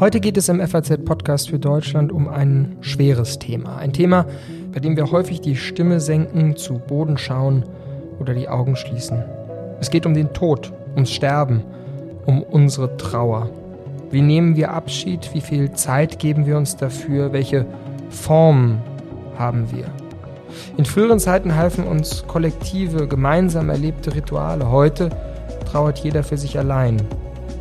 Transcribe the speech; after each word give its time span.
Heute 0.00 0.20
geht 0.20 0.38
es 0.38 0.48
im 0.48 0.66
FAZ-Podcast 0.66 1.50
für 1.50 1.58
Deutschland 1.58 2.10
um 2.10 2.26
ein 2.26 2.78
schweres 2.80 3.38
Thema. 3.38 3.76
Ein 3.76 3.92
Thema, 3.92 4.24
bei 4.72 4.80
dem 4.80 4.96
wir 4.96 5.10
häufig 5.10 5.42
die 5.42 5.56
Stimme 5.56 6.00
senken, 6.00 6.56
zu 6.56 6.78
Boden 6.78 7.18
schauen 7.18 7.64
oder 8.18 8.32
die 8.32 8.48
Augen 8.48 8.76
schließen. 8.76 9.22
Es 9.78 9.90
geht 9.90 10.06
um 10.06 10.14
den 10.14 10.32
Tod, 10.32 10.72
ums 10.94 11.10
Sterben, 11.10 11.64
um 12.24 12.42
unsere 12.42 12.96
Trauer. 12.96 13.50
Wie 14.10 14.22
nehmen 14.22 14.56
wir 14.56 14.72
Abschied? 14.72 15.34
Wie 15.34 15.42
viel 15.42 15.72
Zeit 15.72 16.18
geben 16.18 16.46
wir 16.46 16.56
uns 16.56 16.76
dafür? 16.76 17.34
Welche 17.34 17.66
Formen 18.08 18.80
haben 19.36 19.70
wir? 19.70 19.99
In 20.76 20.84
früheren 20.84 21.18
Zeiten 21.18 21.54
halfen 21.54 21.86
uns 21.86 22.24
kollektive, 22.26 23.06
gemeinsam 23.06 23.70
erlebte 23.70 24.14
Rituale. 24.14 24.70
Heute 24.70 25.10
trauert 25.70 25.98
jeder 25.98 26.22
für 26.22 26.36
sich 26.36 26.58
allein, 26.58 27.00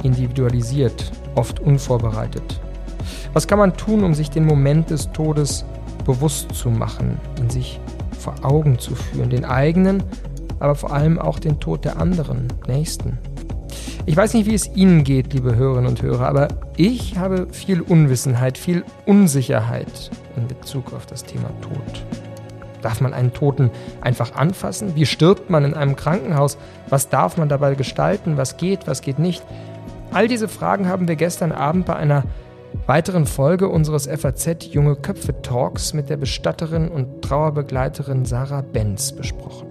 individualisiert, 0.03 1.11
oft 1.35 1.59
unvorbereitet. 1.59 2.59
Was 3.33 3.47
kann 3.47 3.59
man 3.59 3.75
tun, 3.75 4.03
um 4.03 4.13
sich 4.13 4.29
den 4.29 4.45
Moment 4.45 4.89
des 4.89 5.11
Todes 5.11 5.65
bewusst 6.05 6.53
zu 6.53 6.69
machen, 6.69 7.19
ihn 7.39 7.49
sich 7.49 7.79
vor 8.17 8.33
Augen 8.43 8.79
zu 8.79 8.95
führen, 8.95 9.29
den 9.29 9.45
eigenen, 9.45 10.03
aber 10.59 10.75
vor 10.75 10.91
allem 10.93 11.19
auch 11.19 11.39
den 11.39 11.59
Tod 11.59 11.85
der 11.85 11.97
anderen, 11.97 12.47
Nächsten? 12.67 13.17
Ich 14.05 14.17
weiß 14.17 14.33
nicht, 14.33 14.49
wie 14.49 14.55
es 14.55 14.67
Ihnen 14.75 15.03
geht, 15.03 15.33
liebe 15.33 15.55
Hörerinnen 15.55 15.87
und 15.89 16.01
Hörer, 16.01 16.27
aber 16.27 16.47
ich 16.77 17.17
habe 17.19 17.47
viel 17.51 17.81
Unwissenheit, 17.81 18.57
viel 18.57 18.83
Unsicherheit 19.05 20.09
in 20.35 20.47
Bezug 20.47 20.93
auf 20.93 21.05
das 21.05 21.23
Thema 21.23 21.49
Tod. 21.61 22.28
Darf 22.81 23.01
man 23.01 23.13
einen 23.13 23.33
Toten 23.33 23.71
einfach 24.01 24.35
anfassen? 24.35 24.95
Wie 24.95 25.05
stirbt 25.05 25.49
man 25.49 25.65
in 25.65 25.73
einem 25.73 25.95
Krankenhaus? 25.95 26.57
Was 26.89 27.09
darf 27.09 27.37
man 27.37 27.49
dabei 27.49 27.75
gestalten? 27.75 28.37
Was 28.37 28.57
geht, 28.57 28.87
was 28.87 29.01
geht 29.01 29.19
nicht? 29.19 29.43
All 30.11 30.27
diese 30.27 30.47
Fragen 30.47 30.87
haben 30.87 31.07
wir 31.07 31.15
gestern 31.15 31.51
Abend 31.51 31.85
bei 31.85 31.95
einer 31.95 32.23
weiteren 32.87 33.25
Folge 33.25 33.69
unseres 33.69 34.07
FAZ 34.07 34.65
Junge 34.71 34.95
Köpfe 34.95 35.41
Talks 35.41 35.93
mit 35.93 36.09
der 36.09 36.17
Bestatterin 36.17 36.87
und 36.87 37.21
Trauerbegleiterin 37.21 38.25
Sarah 38.25 38.61
Benz 38.61 39.11
besprochen. 39.11 39.67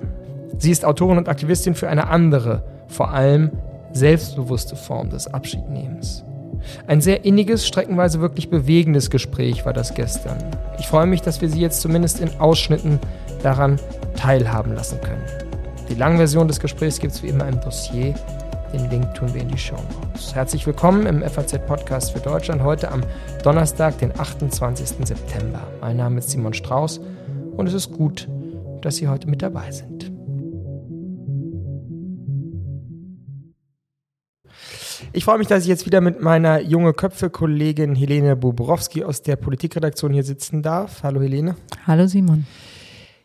Sie 0.59 0.71
ist 0.71 0.85
Autorin 0.85 1.19
und 1.19 1.29
Aktivistin 1.29 1.75
für 1.75 1.89
eine 1.89 2.09
andere, 2.09 2.65
vor 2.89 3.11
allem 3.11 3.51
selbstbewusste 3.93 4.77
Form 4.77 5.11
des 5.11 5.33
Abschiednehmens. 5.33 6.25
Ein 6.87 7.01
sehr 7.01 7.25
inniges, 7.25 7.67
streckenweise 7.67 8.21
wirklich 8.21 8.51
bewegendes 8.51 9.11
Gespräch 9.11 9.65
war 9.65 9.73
das 9.73 9.95
gestern. 9.95 10.39
Ich 10.79 10.87
freue 10.87 11.07
mich, 11.07 11.23
dass 11.23 11.41
wir 11.41 11.49
Sie 11.49 11.61
jetzt 11.61 11.81
zumindest 11.81 12.21
in 12.21 12.31
Ausschnitten 12.41 12.99
daran 13.43 13.79
teilhaben 14.17 14.75
lassen 14.75 15.01
können. 15.01 15.25
Die 15.89 15.95
Langversion 15.95 16.49
des 16.49 16.61
Gesprächs 16.61 16.99
gibt 16.99 17.15
es 17.15 17.23
wie 17.23 17.29
immer 17.29 17.49
im 17.49 17.61
Dossier 17.61 18.15
den 18.73 18.91
Link 18.91 19.15
tun 19.15 19.33
wir 19.33 19.41
in 19.41 19.49
die 19.49 19.59
Show 19.59 19.77
Notes. 20.03 20.35
Herzlich 20.35 20.67
willkommen 20.67 21.07
im 21.07 21.23
FAZ 21.23 21.59
Podcast 21.67 22.13
für 22.13 22.21
Deutschland 22.21 22.63
heute 22.63 22.91
am 22.91 23.03
Donnerstag, 23.43 23.99
den 23.99 24.19
28. 24.19 25.07
September. 25.07 25.61
Mein 25.81 25.97
Name 25.97 26.19
ist 26.19 26.31
Simon 26.31 26.53
Strauß 26.53 27.01
und 27.57 27.67
es 27.67 27.75
ist 27.75 27.93
gut, 27.93 28.29
dass 28.83 28.97
Sie 28.97 29.09
heute 29.09 29.29
mit 29.29 29.43
dabei 29.43 29.71
sind. 29.71 30.18
Ich 35.13 35.25
freue 35.25 35.39
mich, 35.39 35.47
dass 35.47 35.63
ich 35.63 35.69
jetzt 35.69 35.87
wieder 35.87 36.01
mit 36.01 36.21
meiner 36.21 36.61
junge 36.61 36.93
Köpfe-Kollegin 36.93 37.95
Helene 37.95 38.37
Bobrowski 38.37 39.05
aus 39.05 39.23
der 39.23 39.37
Politikredaktion 39.37 40.13
hier 40.13 40.25
sitzen 40.25 40.63
darf. 40.63 41.03
Hallo 41.03 41.21
Helene. 41.21 41.57
Hallo 41.87 42.07
Simon. 42.07 42.47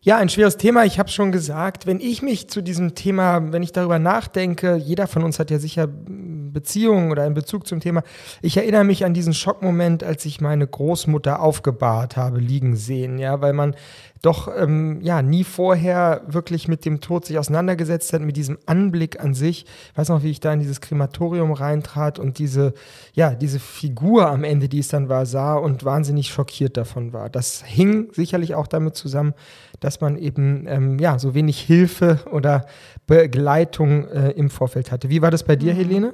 Ja, 0.01 0.17
ein 0.17 0.27
schweres 0.27 0.57
Thema. 0.57 0.83
Ich 0.83 0.99
habe 0.99 1.09
schon 1.09 1.31
gesagt, 1.31 1.87
wenn 1.87 2.01
ich 2.01 2.21
mich 2.21 2.49
zu 2.49 2.61
diesem 2.61 2.93
Thema, 2.93 3.53
wenn 3.53 3.63
ich 3.63 3.71
darüber 3.71 3.99
nachdenke, 3.99 4.75
jeder 4.75 5.07
von 5.07 5.23
uns 5.23 5.39
hat 5.39 5.49
ja 5.49 5.59
sicher 5.59 5.87
Beziehungen 5.87 7.09
oder 7.09 7.23
einen 7.23 7.35
Bezug 7.35 7.65
zum 7.67 7.79
Thema. 7.79 8.03
Ich 8.41 8.57
erinnere 8.57 8.83
mich 8.83 9.05
an 9.05 9.13
diesen 9.13 9.33
Schockmoment, 9.33 10.03
als 10.03 10.25
ich 10.25 10.41
meine 10.41 10.67
Großmutter 10.67 11.41
aufgebahrt 11.41 12.17
habe, 12.17 12.39
liegen 12.39 12.75
sehen, 12.75 13.17
ja, 13.17 13.39
weil 13.39 13.53
man 13.53 13.75
doch 14.23 14.47
ähm, 14.57 15.01
ja 15.01 15.21
nie 15.21 15.43
vorher 15.43 16.21
wirklich 16.27 16.69
mit 16.69 16.85
dem 16.85 17.01
Tod 17.01 17.25
sich 17.25 17.37
auseinandergesetzt 17.37 18.13
hat, 18.13 18.21
mit 18.21 18.37
diesem 18.37 18.57
Anblick 18.65 19.19
an 19.19 19.33
sich. 19.33 19.65
Ich 19.91 19.97
weiß 19.97 20.09
noch, 20.09 20.23
wie 20.23 20.31
ich 20.31 20.39
da 20.39 20.53
in 20.53 20.59
dieses 20.59 20.79
Krematorium 20.79 21.51
reintrat 21.51 22.19
und 22.19 22.39
diese, 22.39 22.73
ja, 23.13 23.35
diese 23.35 23.59
Figur 23.59 24.29
am 24.29 24.45
Ende, 24.45 24.69
die 24.69 24.79
es 24.79 24.87
dann 24.87 25.09
war, 25.09 25.25
sah 25.25 25.55
und 25.55 25.83
wahnsinnig 25.83 26.29
schockiert 26.29 26.77
davon 26.77 27.11
war. 27.11 27.29
Das 27.29 27.63
hing 27.65 28.07
sicherlich 28.13 28.55
auch 28.55 28.67
damit 28.67 28.95
zusammen, 28.95 29.33
dass 29.81 29.99
man 29.99 30.17
eben 30.17 30.67
ähm, 30.69 30.99
ja 30.99 31.19
so 31.19 31.33
wenig 31.35 31.59
Hilfe 31.59 32.19
oder 32.31 32.65
Begleitung 33.07 34.07
äh, 34.07 34.29
im 34.31 34.49
Vorfeld 34.49 34.93
hatte. 34.93 35.09
Wie 35.09 35.21
war 35.21 35.31
das 35.31 35.43
bei 35.43 35.57
dir, 35.57 35.73
mhm. 35.73 35.77
Helene? 35.77 36.13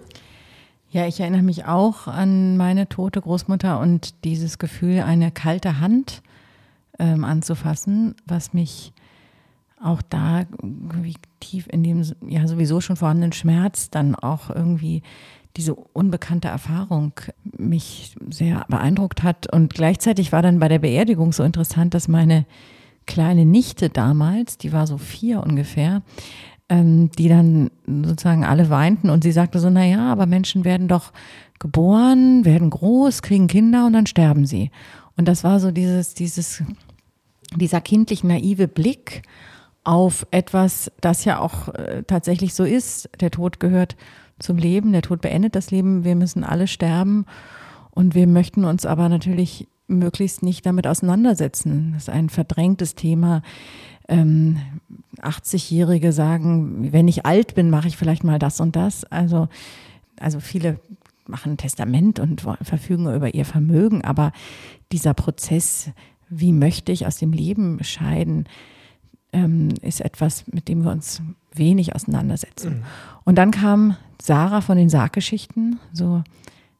Ja, 0.89 1.05
ich 1.05 1.19
erinnere 1.19 1.43
mich 1.43 1.65
auch 1.65 2.07
an 2.07 2.57
meine 2.57 2.89
tote 2.89 3.21
Großmutter 3.21 3.79
und 3.79 4.23
dieses 4.23 4.57
Gefühl, 4.57 5.01
eine 5.01 5.29
kalte 5.29 5.79
Hand 5.79 6.23
ähm, 6.99 7.23
anzufassen, 7.23 8.15
was 8.25 8.53
mich 8.53 8.93
auch 9.81 10.01
da 10.01 10.41
irgendwie 10.61 11.15
tief 11.39 11.67
in 11.71 11.83
dem 11.83 12.03
ja 12.27 12.47
sowieso 12.47 12.81
schon 12.81 12.97
vorhandenen 12.97 13.31
Schmerz 13.31 13.89
dann 13.89 14.15
auch 14.15 14.49
irgendwie 14.49 15.01
diese 15.55 15.73
unbekannte 15.73 16.47
Erfahrung 16.47 17.13
mich 17.57 18.15
sehr 18.29 18.65
beeindruckt 18.69 19.23
hat. 19.23 19.51
Und 19.51 19.73
gleichzeitig 19.73 20.31
war 20.31 20.41
dann 20.41 20.59
bei 20.59 20.67
der 20.67 20.79
Beerdigung 20.79 21.33
so 21.33 21.43
interessant, 21.43 21.93
dass 21.93 22.07
meine 22.07 22.45
kleine 23.07 23.45
Nichte 23.45 23.89
damals, 23.89 24.57
die 24.57 24.71
war 24.71 24.85
so 24.85 24.97
vier 24.97 25.41
ungefähr, 25.41 26.03
ähm, 26.69 27.09
die 27.17 27.27
dann 27.27 27.71
sozusagen 27.87 28.45
alle 28.45 28.69
weinten 28.69 29.09
und 29.09 29.23
sie 29.23 29.31
sagte 29.31 29.59
so, 29.59 29.69
na 29.69 29.83
ja, 29.85 30.11
aber 30.11 30.27
Menschen 30.27 30.63
werden 30.65 30.87
doch 30.87 31.11
geboren, 31.57 32.45
werden 32.45 32.69
groß, 32.69 33.21
kriegen 33.21 33.47
Kinder 33.47 33.87
und 33.87 33.93
dann 33.93 34.05
sterben 34.05 34.45
sie. 34.45 34.69
Und 35.17 35.27
das 35.27 35.43
war 35.43 35.59
so 35.59 35.71
dieses, 35.71 36.13
dieses, 36.13 36.63
dieser 37.55 37.81
kindlich 37.81 38.23
naive 38.23 38.67
Blick 38.67 39.23
auf 39.83 40.27
etwas, 40.31 40.91
das 41.01 41.25
ja 41.25 41.39
auch 41.39 41.69
äh, 41.69 42.03
tatsächlich 42.05 42.53
so 42.53 42.63
ist. 42.63 43.09
Der 43.21 43.31
Tod 43.31 43.59
gehört 43.59 43.95
zum 44.39 44.57
Leben, 44.57 44.91
der 44.91 45.01
Tod 45.01 45.21
beendet 45.21 45.55
das 45.55 45.71
Leben, 45.71 46.03
wir 46.03 46.15
müssen 46.15 46.43
alle 46.43 46.67
sterben 46.67 47.25
und 47.91 48.15
wir 48.15 48.27
möchten 48.27 48.65
uns 48.65 48.85
aber 48.85 49.09
natürlich 49.09 49.67
möglichst 49.87 50.43
nicht 50.43 50.65
damit 50.65 50.87
auseinandersetzen. 50.87 51.91
Das 51.93 52.03
ist 52.03 52.09
ein 52.09 52.29
verdrängtes 52.29 52.95
Thema. 52.95 53.41
Ähm, 54.07 54.57
80-Jährige 55.21 56.13
sagen, 56.13 56.91
wenn 56.93 57.07
ich 57.07 57.25
alt 57.25 57.55
bin, 57.55 57.69
mache 57.69 57.87
ich 57.87 57.97
vielleicht 57.97 58.23
mal 58.23 58.39
das 58.39 58.59
und 58.59 58.75
das. 58.75 59.03
Also, 59.05 59.49
also 60.19 60.39
viele 60.39 60.79
machen 61.27 61.53
ein 61.53 61.57
Testament 61.57 62.19
und 62.19 62.41
verfügen 62.61 63.13
über 63.13 63.33
ihr 63.33 63.45
Vermögen, 63.45 64.03
aber 64.03 64.31
dieser 64.91 65.13
Prozess, 65.13 65.91
wie 66.29 66.53
möchte 66.53 66.91
ich 66.91 67.05
aus 67.05 67.17
dem 67.17 67.33
Leben 67.33 67.83
scheiden, 67.83 68.45
ähm, 69.31 69.69
ist 69.81 70.01
etwas, 70.01 70.45
mit 70.47 70.67
dem 70.67 70.83
wir 70.83 70.91
uns 70.91 71.21
wenig 71.53 71.95
auseinandersetzen. 71.95 72.79
Mhm. 72.79 72.83
Und 73.25 73.35
dann 73.35 73.51
kam 73.51 73.95
Sarah 74.21 74.61
von 74.61 74.77
den 74.77 74.89
Sarggeschichten, 74.89 75.79
so 75.93 76.23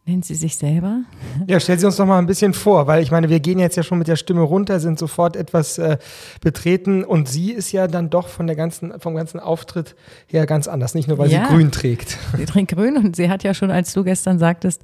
Nennt 0.10 0.26
sie 0.26 0.34
sich 0.34 0.58
selber? 0.58 1.04
Ja, 1.46 1.60
stell 1.60 1.78
sie 1.78 1.86
uns 1.86 1.98
doch 1.98 2.06
mal 2.08 2.18
ein 2.18 2.26
bisschen 2.26 2.56
vor, 2.56 2.88
weil 2.88 3.04
ich 3.04 3.12
meine, 3.12 3.30
wir 3.30 3.40
gehen 3.40 3.60
jetzt 3.60 3.76
ja 3.76 3.84
schon 3.84 4.00
mit 4.00 4.08
der 4.08 4.16
Stimme 4.16 4.42
runter, 4.42 4.80
sind 4.80 4.98
sofort 4.98 5.36
etwas 5.36 5.78
äh, 5.78 6.00
betreten 6.42 7.04
und 7.04 7.30
sie 7.30 7.52
ist 7.52 7.72
ja 7.72 7.86
dann 7.86 8.10
doch 8.10 8.28
von 8.28 8.48
der 8.48 8.56
ganzen, 8.56 9.00
vom 9.00 9.14
ganzen 9.14 9.40
Auftritt 9.40 9.96
her 10.26 10.48
ganz 10.48 10.68
anders, 10.68 10.96
nicht 10.96 11.08
nur 11.08 11.20
weil 11.20 11.30
ja, 11.30 11.46
sie 11.46 11.54
grün 11.54 11.70
trägt. 11.70 12.18
Sie 12.36 12.46
trägt 12.46 12.72
grün 12.72 12.98
und 12.98 13.16
sie 13.16 13.30
hat 13.30 13.44
ja 13.44 13.54
schon, 13.54 13.70
als 13.70 13.94
du 13.94 14.04
gestern 14.04 14.40
sagtest, 14.40 14.82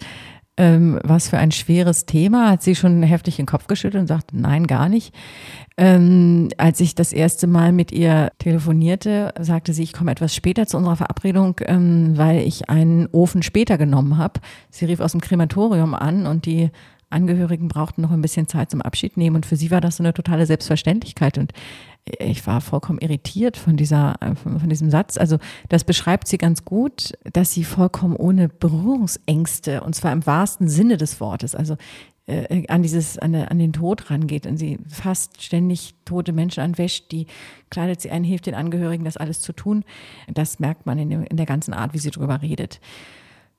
ähm, 0.58 1.00
was 1.04 1.30
für 1.30 1.38
ein 1.38 1.52
schweres 1.52 2.06
Thema, 2.06 2.52
hat 2.52 2.64
sie 2.64 2.76
schon 2.76 3.04
heftig 3.04 3.36
den 3.36 3.46
Kopf 3.46 3.68
geschüttelt 3.68 4.02
und 4.02 4.08
sagt, 4.08 4.34
nein, 4.34 4.68
gar 4.68 4.88
nicht. 4.88 5.14
Ähm, 5.78 6.50
als 6.58 6.80
ich 6.80 6.96
das 6.96 7.12
erste 7.12 7.48
Mal 7.48 7.74
mit 7.74 7.92
ihr 7.92 8.32
telefonierte, 8.40 9.34
sagte 9.40 9.74
sie, 9.74 9.84
ich 9.84 9.94
komme 9.94 10.12
etwas 10.12 10.34
später 10.34 10.66
zu 10.66 10.78
unserer 10.78 10.96
Verabredung, 10.96 11.60
ähm, 11.66 12.14
weil 12.16 12.40
ich 12.40 12.70
einen 12.70 13.08
Ofen 13.12 13.44
später 13.44 13.78
genommen 13.78 14.18
habe. 14.18 14.40
Sie 14.70 14.86
rief 14.86 15.02
aus 15.02 15.12
dem 15.12 15.22
Krematorium 15.22 15.94
an 15.94 16.26
und 16.26 16.46
die 16.46 16.70
Angehörigen 17.10 17.68
brauchten 17.68 18.02
noch 18.02 18.12
ein 18.12 18.22
bisschen 18.22 18.48
Zeit 18.48 18.72
zum 18.72 18.82
Abschied 18.82 19.18
nehmen 19.18 19.36
und 19.36 19.46
für 19.46 19.56
sie 19.56 19.72
war 19.72 19.82
das 19.82 19.98
so 19.98 20.04
eine 20.04 20.14
totale 20.14 20.46
Selbstverständlichkeit 20.46 21.38
und 21.38 21.52
ich 22.06 22.46
war 22.46 22.62
vollkommen 22.62 23.00
irritiert 23.00 23.58
von 23.58 23.78
dieser, 23.78 24.16
von 24.36 24.70
diesem 24.70 24.92
Satz. 24.92 25.18
Also 25.18 25.38
das 25.70 25.84
beschreibt 25.84 26.28
sie 26.28 26.38
ganz 26.38 26.64
gut, 26.64 27.14
dass 27.34 27.52
sie 27.52 27.64
vollkommen 27.64 28.16
ohne 28.16 28.48
Berührungsängste 28.48 29.82
und 29.82 29.96
zwar 29.96 30.12
im 30.12 30.26
wahrsten 30.26 30.68
Sinne 30.68 30.98
des 30.98 31.20
Wortes, 31.20 31.56
also 31.56 31.78
äh, 32.28 32.68
an 32.68 32.84
dieses, 32.84 33.18
an, 33.18 33.36
an 33.36 33.60
den 33.60 33.74
Tod 33.74 34.10
rangeht 34.10 34.46
und 34.46 34.58
sie 34.58 34.80
fast 34.88 35.42
ständig 35.42 35.96
tote 36.06 36.32
Menschen 36.32 36.62
anwäscht, 36.62 37.12
die 37.12 37.28
kleidet 37.70 38.02
sie 38.02 38.12
ein, 38.12 38.24
hilft 38.24 38.46
den 38.46 38.56
Angehörigen, 38.56 39.06
das 39.06 39.18
alles 39.18 39.42
zu 39.42 39.54
tun. 39.54 39.84
Das 40.32 40.60
merkt 40.60 40.86
man 40.86 41.00
in, 41.00 41.10
dem, 41.10 41.24
in 41.24 41.38
der 41.38 41.46
ganzen 41.46 41.74
Art, 41.74 41.94
wie 41.94 42.00
sie 42.00 42.12
darüber 42.12 42.42
redet. 42.42 42.80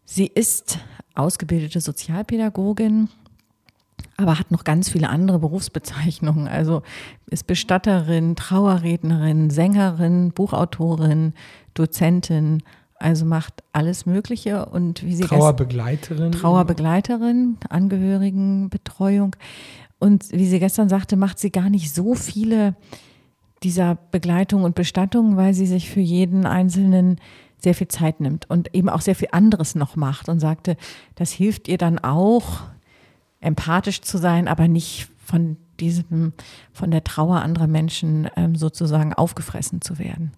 Sie 0.05 0.27
ist 0.27 0.79
ausgebildete 1.15 1.81
Sozialpädagogin, 1.81 3.09
aber 4.17 4.39
hat 4.39 4.51
noch 4.51 4.65
ganz 4.65 4.89
viele 4.89 5.09
andere 5.09 5.39
Berufsbezeichnungen. 5.39 6.49
Also 6.49 6.83
ist 7.31 7.47
Bestatterin, 7.47 8.37
Trauerrednerin, 8.37 9.51
Sängerin, 9.51 10.33
Buchautorin, 10.33 11.35
Dozentin, 11.75 12.63
also 12.99 13.27
macht 13.27 13.63
alles 13.73 14.07
Mögliche 14.07 14.67
und 14.67 15.05
wie 15.05 15.15
sie 15.15 15.25
Trauerbegleiterin. 15.25 16.33
Trauerbegleiterin, 16.33 17.59
Angehörigenbetreuung. 17.69 19.37
Und 19.99 20.31
wie 20.33 20.47
sie 20.47 20.59
gestern 20.59 20.89
sagte, 20.89 21.17
macht 21.17 21.39
sie 21.39 21.51
gar 21.51 21.69
nicht 21.69 21.95
so 21.95 22.15
viele 22.15 22.75
dieser 23.62 23.97
Begleitung 24.11 24.65
und 24.65 24.75
Bestattung, 24.75 25.37
weil 25.37 25.55
sie 25.55 25.67
sich 25.67 25.91
für 25.91 26.01
jeden 26.01 26.47
Einzelnen 26.47 27.19
sehr 27.59 27.75
viel 27.75 27.89
Zeit 27.89 28.21
nimmt 28.21 28.49
und 28.51 28.75
eben 28.75 28.89
auch 28.89 29.01
sehr 29.01 29.15
viel 29.15 29.29
anderes 29.33 29.75
noch 29.75 29.97
macht 29.97 30.29
und 30.29 30.41
sagte, 30.41 30.77
das 31.15 31.33
hilft 31.33 31.69
ihr 31.69 31.79
dann 31.79 31.99
auch, 31.99 32.65
empathisch 33.47 34.03
zu 34.03 34.19
sein, 34.19 34.49
aber 34.49 34.69
nicht 34.69 35.09
von 35.25 35.57
diesem, 35.81 36.33
von 36.73 36.91
der 36.91 37.05
Trauer 37.05 37.43
anderer 37.43 37.67
Menschen 37.67 38.29
ähm, 38.37 38.57
sozusagen 38.57 39.13
aufgefressen 39.13 39.81
zu 39.81 39.99
werden. 39.99 40.33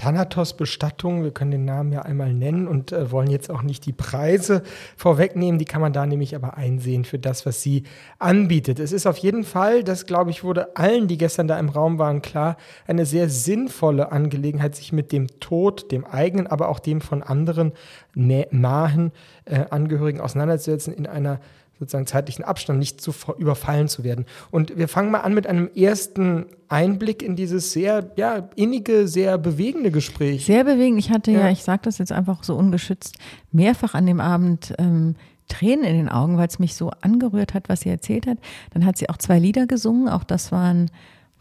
Thanatos 0.00 0.56
Bestattung, 0.56 1.24
wir 1.24 1.30
können 1.30 1.50
den 1.50 1.66
Namen 1.66 1.92
ja 1.92 2.00
einmal 2.00 2.32
nennen 2.32 2.68
und 2.68 2.90
äh, 2.90 3.10
wollen 3.10 3.28
jetzt 3.28 3.50
auch 3.50 3.60
nicht 3.60 3.84
die 3.84 3.92
Preise 3.92 4.62
vorwegnehmen, 4.96 5.58
die 5.58 5.66
kann 5.66 5.82
man 5.82 5.92
da 5.92 6.06
nämlich 6.06 6.34
aber 6.34 6.56
einsehen 6.56 7.04
für 7.04 7.18
das, 7.18 7.44
was 7.44 7.60
sie 7.60 7.82
anbietet. 8.18 8.78
Es 8.78 8.92
ist 8.92 9.06
auf 9.06 9.18
jeden 9.18 9.44
Fall, 9.44 9.84
das 9.84 10.06
glaube 10.06 10.30
ich, 10.30 10.42
wurde 10.42 10.74
allen, 10.74 11.06
die 11.06 11.18
gestern 11.18 11.48
da 11.48 11.58
im 11.58 11.68
Raum 11.68 11.98
waren, 11.98 12.22
klar, 12.22 12.56
eine 12.86 13.04
sehr 13.04 13.28
sinnvolle 13.28 14.10
Angelegenheit, 14.10 14.74
sich 14.74 14.90
mit 14.90 15.12
dem 15.12 15.26
Tod, 15.38 15.92
dem 15.92 16.06
eigenen, 16.06 16.46
aber 16.46 16.70
auch 16.70 16.78
dem 16.78 17.02
von 17.02 17.22
anderen 17.22 17.72
nahen 18.14 19.12
äh, 19.44 19.66
Angehörigen 19.68 20.22
auseinanderzusetzen 20.22 20.94
in 20.94 21.06
einer 21.06 21.40
sozusagen 21.80 22.06
zeitlichen 22.06 22.44
Abstand 22.44 22.78
nicht 22.78 23.00
zu 23.00 23.12
überfallen 23.38 23.88
zu 23.88 24.04
werden. 24.04 24.26
Und 24.50 24.76
wir 24.76 24.86
fangen 24.86 25.10
mal 25.10 25.20
an 25.20 25.34
mit 25.34 25.46
einem 25.46 25.68
ersten 25.74 26.46
Einblick 26.68 27.22
in 27.22 27.34
dieses 27.34 27.72
sehr 27.72 28.12
ja, 28.16 28.48
innige, 28.54 29.08
sehr 29.08 29.38
bewegende 29.38 29.90
Gespräch. 29.90 30.44
Sehr 30.46 30.62
bewegend. 30.62 31.00
Ich 31.00 31.10
hatte 31.10 31.32
ja, 31.32 31.40
ja 31.40 31.50
ich 31.50 31.64
sage 31.64 31.80
das 31.84 31.98
jetzt 31.98 32.12
einfach 32.12 32.44
so 32.44 32.54
ungeschützt, 32.54 33.16
mehrfach 33.50 33.94
an 33.94 34.06
dem 34.06 34.20
Abend 34.20 34.74
ähm, 34.78 35.16
Tränen 35.48 35.84
in 35.84 35.96
den 35.96 36.08
Augen, 36.08 36.36
weil 36.36 36.46
es 36.46 36.60
mich 36.60 36.76
so 36.76 36.90
angerührt 37.00 37.54
hat, 37.54 37.68
was 37.68 37.80
sie 37.80 37.88
erzählt 37.88 38.26
hat. 38.28 38.38
Dann 38.72 38.86
hat 38.86 38.96
sie 38.96 39.08
auch 39.08 39.16
zwei 39.16 39.38
Lieder 39.38 39.66
gesungen. 39.66 40.08
Auch 40.08 40.22
das 40.22 40.52
waren 40.52 40.90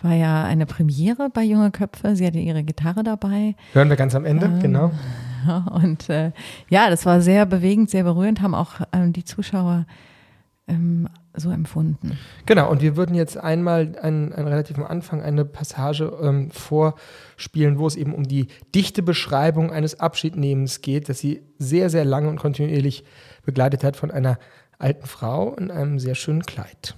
war 0.02 0.14
ja 0.14 0.46
eine 0.46 0.66
Premiere 0.66 1.30
bei 1.30 1.44
Junge 1.44 1.72
Köpfe. 1.72 2.16
Sie 2.16 2.26
hatte 2.26 2.38
ihre 2.38 2.64
Gitarre 2.64 3.04
dabei. 3.04 3.56
Hören 3.74 3.90
wir 3.90 3.98
ganz 3.98 4.16
am 4.16 4.26
Ende, 4.26 4.46
ähm, 4.46 4.60
genau. 4.62 4.92
Und 5.72 6.10
äh, 6.10 6.32
ja, 6.70 6.90
das 6.90 7.06
war 7.06 7.22
sehr 7.22 7.46
bewegend, 7.46 7.90
sehr 7.90 8.04
berührend, 8.04 8.42
haben 8.42 8.56
auch 8.56 8.82
ähm, 8.94 9.14
die 9.14 9.26
Zuschauer 9.26 9.86
ähm, 10.70 11.10
so 11.36 11.52
empfunden. 11.52 12.18
Genau, 12.46 12.70
und 12.70 12.82
wir 12.82 12.96
würden 12.96 13.16
jetzt 13.16 13.38
einmal 13.38 13.96
einen, 14.02 14.34
einen 14.34 14.48
relativ 14.48 14.78
am 14.78 14.86
Anfang 14.86 15.22
eine 15.22 15.46
Passage 15.46 16.12
ähm, 16.22 16.52
vorspielen, 16.52 17.78
wo 17.78 17.88
es 17.88 17.96
eben 17.96 18.14
um 18.14 18.28
die 18.28 18.48
dichte 18.76 19.04
Beschreibung 19.04 19.72
eines 19.72 20.00
Abschiednehmens 20.00 20.82
geht, 20.82 21.10
das 21.10 21.20
sie 21.20 21.42
sehr, 21.58 21.90
sehr 21.90 22.06
lange 22.06 22.30
und 22.30 22.40
kontinuierlich 22.40 23.04
begleitet 23.46 23.84
hat 23.84 23.96
von 23.96 24.12
einer 24.12 24.38
alten 24.78 25.08
Frau 25.08 25.56
in 25.56 25.72
einem 25.72 26.00
sehr 26.00 26.16
schönen 26.16 26.44
Kleid. 26.44 26.96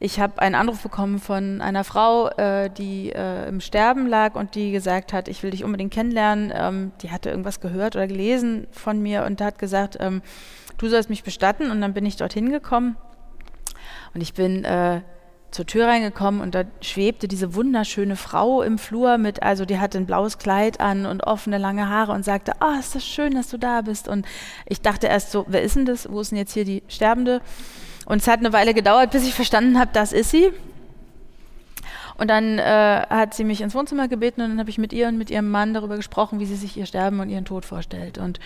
Ich 0.00 0.20
habe 0.20 0.40
einen 0.40 0.54
Anruf 0.54 0.80
bekommen 0.82 1.18
von 1.18 1.60
einer 1.60 1.82
Frau, 1.82 2.28
äh, 2.28 2.70
die 2.70 3.10
äh, 3.10 3.48
im 3.48 3.60
Sterben 3.60 4.06
lag 4.06 4.36
und 4.36 4.54
die 4.54 4.70
gesagt 4.70 5.12
hat, 5.12 5.26
ich 5.26 5.42
will 5.42 5.50
dich 5.50 5.64
unbedingt 5.64 5.92
kennenlernen. 5.92 6.52
Ähm, 6.54 6.92
die 7.02 7.10
hatte 7.10 7.30
irgendwas 7.30 7.58
gehört 7.58 7.96
oder 7.96 8.06
gelesen 8.06 8.68
von 8.70 9.02
mir 9.02 9.24
und 9.24 9.40
hat 9.40 9.58
gesagt, 9.58 9.96
ähm, 9.98 10.22
du 10.78 10.88
sollst 10.88 11.10
mich 11.10 11.22
bestatten. 11.22 11.70
Und 11.70 11.80
dann 11.80 11.92
bin 11.92 12.06
ich 12.06 12.16
dorthin 12.16 12.50
gekommen 12.50 12.96
und 14.14 14.20
ich 14.20 14.34
bin 14.34 14.64
äh, 14.64 15.02
zur 15.50 15.66
Tür 15.66 15.86
reingekommen 15.86 16.40
und 16.40 16.54
da 16.54 16.64
schwebte 16.80 17.26
diese 17.26 17.54
wunderschöne 17.54 18.16
Frau 18.16 18.62
im 18.62 18.78
Flur 18.78 19.16
mit, 19.16 19.42
also 19.42 19.64
die 19.64 19.78
hatte 19.78 19.98
ein 19.98 20.06
blaues 20.06 20.38
Kleid 20.38 20.80
an 20.80 21.06
und 21.06 21.26
offene 21.26 21.58
lange 21.58 21.88
Haare 21.88 22.12
und 22.12 22.24
sagte, 22.24 22.60
ah, 22.60 22.74
oh, 22.74 22.78
ist 22.78 22.94
das 22.94 23.06
schön, 23.06 23.34
dass 23.34 23.48
du 23.48 23.56
da 23.56 23.80
bist. 23.80 24.08
Und 24.08 24.26
ich 24.66 24.82
dachte 24.82 25.06
erst 25.06 25.32
so, 25.32 25.46
wer 25.48 25.62
ist 25.62 25.76
denn 25.76 25.86
das? 25.86 26.10
Wo 26.10 26.20
ist 26.20 26.32
denn 26.32 26.38
jetzt 26.38 26.52
hier 26.52 26.64
die 26.64 26.82
Sterbende? 26.88 27.40
Und 28.04 28.20
es 28.20 28.28
hat 28.28 28.40
eine 28.40 28.52
Weile 28.52 28.74
gedauert, 28.74 29.10
bis 29.10 29.26
ich 29.26 29.34
verstanden 29.34 29.78
habe, 29.78 29.90
das 29.92 30.12
ist 30.12 30.30
sie. 30.30 30.52
Und 32.18 32.28
dann 32.28 32.58
äh, 32.58 33.06
hat 33.08 33.34
sie 33.34 33.44
mich 33.44 33.60
ins 33.60 33.74
Wohnzimmer 33.74 34.08
gebeten 34.08 34.42
und 34.42 34.50
dann 34.50 34.58
habe 34.58 34.70
ich 34.70 34.78
mit 34.78 34.92
ihr 34.92 35.08
und 35.08 35.18
mit 35.18 35.30
ihrem 35.30 35.50
Mann 35.50 35.72
darüber 35.72 35.96
gesprochen, 35.96 36.40
wie 36.40 36.46
sie 36.46 36.56
sich 36.56 36.76
ihr 36.76 36.84
Sterben 36.84 37.20
und 37.20 37.30
ihren 37.30 37.44
Tod 37.44 37.64
vorstellt. 37.64 38.18
Und 38.18 38.40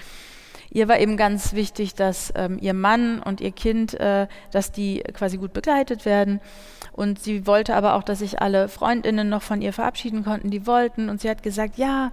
Ihr 0.75 0.89
war 0.89 0.99
eben 0.99 1.19
ganz 1.19 1.53
wichtig, 1.53 1.95
dass 1.95 2.33
ähm, 2.35 2.59
ihr 2.61 2.73
Mann 2.73 3.21
und 3.21 3.43
ihr 3.43 3.53
Kind, 3.53 3.93
äh, 4.01 4.27
dass 4.53 4.73
die 4.73 5.03
quasi 5.13 5.37
gut 5.37 5.53
begleitet 5.53 6.07
werden. 6.07 6.41
Und 6.93 7.19
sie 7.19 7.47
wollte 7.47 7.77
aber 7.77 7.95
auch, 7.95 8.03
dass 8.03 8.21
sich 8.21 8.41
alle 8.41 8.69
Freundinnen 8.69 9.29
noch 9.29 9.43
von 9.43 9.61
ihr 9.61 9.75
verabschieden 9.75 10.25
konnten, 10.25 10.51
die 10.51 10.67
wollten. 10.67 11.11
Und 11.11 11.21
sie 11.21 11.29
hat 11.29 11.43
gesagt, 11.43 11.77
ja, 11.77 12.11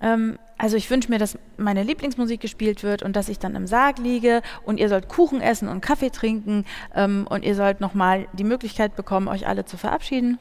ähm, 0.00 0.38
also 0.56 0.78
ich 0.78 0.88
wünsche 0.88 1.10
mir, 1.10 1.18
dass 1.18 1.36
meine 1.58 1.82
Lieblingsmusik 1.82 2.40
gespielt 2.40 2.82
wird 2.82 3.02
und 3.02 3.16
dass 3.16 3.28
ich 3.28 3.38
dann 3.38 3.54
im 3.54 3.66
Sarg 3.66 3.98
liege 3.98 4.40
und 4.64 4.80
ihr 4.80 4.88
sollt 4.88 5.08
Kuchen 5.10 5.42
essen 5.42 5.68
und 5.68 5.82
Kaffee 5.82 6.10
trinken 6.10 6.64
ähm, 6.94 7.26
und 7.28 7.44
ihr 7.44 7.54
sollt 7.54 7.82
nochmal 7.82 8.28
die 8.32 8.44
Möglichkeit 8.44 8.96
bekommen, 8.96 9.28
euch 9.28 9.46
alle 9.46 9.66
zu 9.66 9.76
verabschieden. 9.76 10.38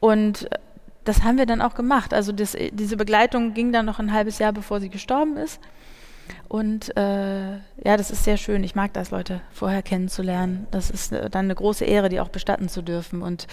Und 0.00 0.48
das 1.08 1.22
haben 1.22 1.38
wir 1.38 1.46
dann 1.46 1.62
auch 1.62 1.74
gemacht. 1.74 2.12
Also 2.12 2.32
das, 2.32 2.54
diese 2.72 2.98
Begleitung 2.98 3.54
ging 3.54 3.72
dann 3.72 3.86
noch 3.86 3.98
ein 3.98 4.12
halbes 4.12 4.38
Jahr, 4.38 4.52
bevor 4.52 4.78
sie 4.78 4.90
gestorben 4.90 5.38
ist. 5.38 5.58
Und 6.48 6.94
äh, 6.98 7.52
ja, 7.52 7.96
das 7.96 8.10
ist 8.10 8.24
sehr 8.24 8.36
schön. 8.36 8.62
Ich 8.62 8.74
mag 8.74 8.92
das, 8.92 9.10
Leute 9.10 9.40
vorher 9.50 9.82
kennenzulernen. 9.82 10.66
Das 10.70 10.90
ist 10.90 11.12
äh, 11.12 11.30
dann 11.30 11.46
eine 11.46 11.54
große 11.54 11.86
Ehre, 11.86 12.10
die 12.10 12.20
auch 12.20 12.28
bestatten 12.28 12.68
zu 12.68 12.82
dürfen. 12.82 13.22
Und 13.22 13.46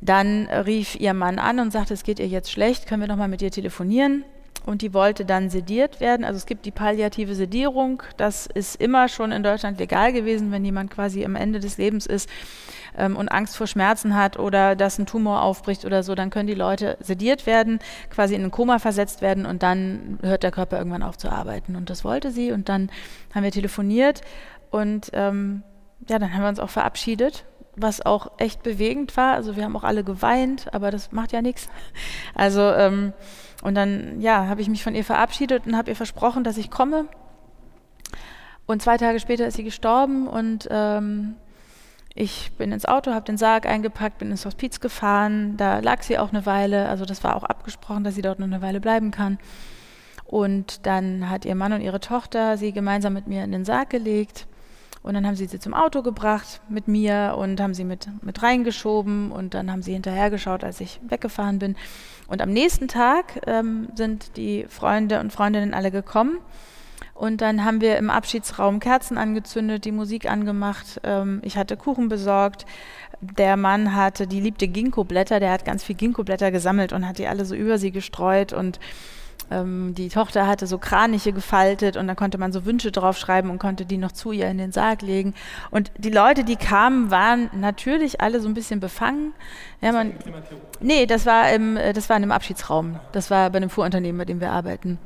dann 0.00 0.46
rief 0.48 0.96
ihr 0.96 1.14
Mann 1.14 1.38
an 1.38 1.60
und 1.60 1.72
sagte, 1.72 1.94
es 1.94 2.02
geht 2.02 2.18
ihr 2.18 2.26
jetzt 2.26 2.50
schlecht, 2.50 2.88
können 2.88 3.02
wir 3.02 3.08
noch 3.08 3.16
mal 3.16 3.28
mit 3.28 3.40
ihr 3.40 3.52
telefonieren? 3.52 4.24
Und 4.66 4.82
die 4.82 4.92
wollte 4.94 5.24
dann 5.24 5.50
sediert 5.50 6.00
werden. 6.00 6.24
Also 6.24 6.38
es 6.38 6.46
gibt 6.46 6.66
die 6.66 6.72
palliative 6.72 7.36
Sedierung. 7.36 8.02
Das 8.16 8.46
ist 8.46 8.80
immer 8.80 9.08
schon 9.08 9.30
in 9.30 9.44
Deutschland 9.44 9.78
legal 9.78 10.12
gewesen, 10.12 10.50
wenn 10.50 10.64
jemand 10.64 10.90
quasi 10.90 11.24
am 11.24 11.36
Ende 11.36 11.60
des 11.60 11.78
Lebens 11.78 12.06
ist 12.06 12.28
ähm, 12.96 13.16
und 13.16 13.28
Angst 13.28 13.56
vor 13.56 13.66
Schmerzen 13.66 14.14
hat 14.14 14.38
oder 14.38 14.76
dass 14.76 14.98
ein 14.98 15.06
Tumor 15.06 15.42
aufbricht 15.42 15.84
oder 15.84 16.02
so, 16.02 16.14
dann 16.14 16.30
können 16.30 16.46
die 16.46 16.54
Leute 16.54 16.96
sediert 17.00 17.46
werden, 17.46 17.78
quasi 18.10 18.34
in 18.34 18.44
ein 18.44 18.50
Koma 18.50 18.78
versetzt 18.78 19.22
werden 19.22 19.46
und 19.46 19.62
dann 19.62 20.18
hört 20.22 20.42
der 20.42 20.50
Körper 20.50 20.78
irgendwann 20.78 21.02
auf 21.02 21.18
zu 21.18 21.30
arbeiten. 21.30 21.76
Und 21.76 21.90
das 21.90 22.04
wollte 22.04 22.30
sie 22.30 22.52
und 22.52 22.68
dann 22.68 22.90
haben 23.34 23.44
wir 23.44 23.52
telefoniert 23.52 24.22
und 24.70 25.10
ähm, 25.12 25.62
ja, 26.08 26.18
dann 26.18 26.32
haben 26.32 26.42
wir 26.42 26.48
uns 26.48 26.60
auch 26.60 26.70
verabschiedet 26.70 27.44
was 27.76 28.04
auch 28.04 28.32
echt 28.38 28.62
bewegend 28.62 29.16
war. 29.16 29.34
Also 29.34 29.56
wir 29.56 29.64
haben 29.64 29.76
auch 29.76 29.84
alle 29.84 30.04
geweint, 30.04 30.72
aber 30.72 30.90
das 30.90 31.12
macht 31.12 31.32
ja 31.32 31.42
nichts. 31.42 31.68
Also 32.34 32.60
ähm, 32.60 33.12
und 33.62 33.74
dann 33.74 34.20
ja 34.20 34.46
habe 34.46 34.60
ich 34.60 34.68
mich 34.68 34.82
von 34.82 34.94
ihr 34.94 35.04
verabschiedet 35.04 35.66
und 35.66 35.76
habe 35.76 35.90
ihr 35.90 35.96
versprochen, 35.96 36.44
dass 36.44 36.56
ich 36.56 36.70
komme. 36.70 37.06
Und 38.66 38.82
zwei 38.82 38.96
Tage 38.96 39.20
später 39.20 39.46
ist 39.46 39.56
sie 39.56 39.64
gestorben 39.64 40.26
und 40.26 40.68
ähm, 40.70 41.36
ich 42.16 42.52
bin 42.56 42.70
ins 42.70 42.86
Auto, 42.86 43.12
habe 43.12 43.24
den 43.24 43.36
Sarg 43.36 43.66
eingepackt, 43.66 44.18
bin 44.18 44.30
ins 44.30 44.46
Hospiz 44.46 44.78
gefahren. 44.78 45.56
Da 45.56 45.80
lag 45.80 46.02
sie 46.02 46.16
auch 46.16 46.32
eine 46.32 46.46
Weile. 46.46 46.88
Also 46.88 47.04
das 47.04 47.24
war 47.24 47.34
auch 47.34 47.42
abgesprochen, 47.42 48.04
dass 48.04 48.14
sie 48.14 48.22
dort 48.22 48.38
noch 48.38 48.46
eine 48.46 48.62
Weile 48.62 48.80
bleiben 48.80 49.10
kann. 49.10 49.38
Und 50.24 50.86
dann 50.86 51.28
hat 51.28 51.44
ihr 51.44 51.56
Mann 51.56 51.72
und 51.72 51.80
ihre 51.80 51.98
Tochter 51.98 52.56
sie 52.56 52.72
gemeinsam 52.72 53.14
mit 53.14 53.26
mir 53.26 53.42
in 53.42 53.50
den 53.50 53.64
Sarg 53.64 53.90
gelegt. 53.90 54.46
Und 55.02 55.14
dann 55.14 55.26
haben 55.26 55.34
sie 55.34 55.46
sie 55.46 55.58
zum 55.58 55.74
Auto 55.74 56.02
gebracht 56.02 56.62
mit 56.68 56.86
mir 56.86 57.34
und 57.36 57.60
haben 57.60 57.74
sie 57.74 57.84
mit, 57.84 58.08
mit 58.22 58.42
reingeschoben. 58.42 59.32
Und 59.32 59.54
dann 59.54 59.70
haben 59.70 59.82
sie 59.82 59.92
hinterhergeschaut, 59.92 60.62
als 60.62 60.80
ich 60.80 61.00
weggefahren 61.06 61.58
bin. 61.58 61.74
Und 62.28 62.40
am 62.42 62.52
nächsten 62.52 62.86
Tag 62.86 63.40
ähm, 63.48 63.88
sind 63.96 64.36
die 64.36 64.66
Freunde 64.68 65.18
und 65.18 65.32
Freundinnen 65.32 65.74
alle 65.74 65.90
gekommen. 65.90 66.38
Und 67.14 67.40
dann 67.40 67.64
haben 67.64 67.80
wir 67.80 67.96
im 67.96 68.10
Abschiedsraum 68.10 68.80
Kerzen 68.80 69.16
angezündet, 69.18 69.84
die 69.84 69.92
Musik 69.92 70.28
angemacht. 70.28 71.00
Ähm, 71.04 71.40
ich 71.42 71.56
hatte 71.56 71.76
Kuchen 71.76 72.08
besorgt. 72.08 72.66
Der 73.20 73.56
Mann 73.56 73.94
hatte, 73.94 74.26
die 74.26 74.40
liebte 74.40 74.66
Ginkgo-Blätter, 74.66 75.38
der 75.38 75.52
hat 75.52 75.64
ganz 75.64 75.84
viel 75.84 75.94
Ginkgo-Blätter 75.94 76.50
gesammelt 76.50 76.92
und 76.92 77.06
hat 77.06 77.18
die 77.18 77.28
alle 77.28 77.44
so 77.44 77.54
über 77.54 77.78
sie 77.78 77.92
gestreut. 77.92 78.52
Und 78.52 78.80
ähm, 79.50 79.94
die 79.94 80.08
Tochter 80.08 80.46
hatte 80.46 80.66
so 80.66 80.78
Kraniche 80.78 81.32
gefaltet 81.32 81.96
und 81.96 82.08
da 82.08 82.14
konnte 82.14 82.38
man 82.38 82.52
so 82.52 82.64
Wünsche 82.64 82.90
draufschreiben 82.90 83.50
und 83.50 83.58
konnte 83.58 83.86
die 83.86 83.98
noch 83.98 84.12
zu 84.12 84.32
ihr 84.32 84.48
in 84.48 84.58
den 84.58 84.72
Sarg 84.72 85.02
legen. 85.02 85.34
Und 85.70 85.92
die 85.96 86.10
Leute, 86.10 86.42
die 86.42 86.56
kamen, 86.56 87.12
waren 87.12 87.48
natürlich 87.52 88.20
alle 88.20 88.40
so 88.40 88.48
ein 88.48 88.54
bisschen 88.54 88.80
befangen. 88.80 89.34
Ja, 89.80 89.92
man, 89.92 90.14
nee, 90.80 91.06
das 91.06 91.26
war, 91.26 91.52
im, 91.52 91.76
äh, 91.76 91.92
das 91.92 92.08
war 92.08 92.16
in 92.16 92.24
einem 92.24 92.32
Abschiedsraum. 92.32 92.98
Das 93.12 93.30
war 93.30 93.50
bei 93.50 93.58
einem 93.58 93.70
Fuhrunternehmen, 93.70 94.18
bei 94.18 94.24
dem 94.24 94.40
wir 94.40 94.50
arbeiten. 94.50 94.98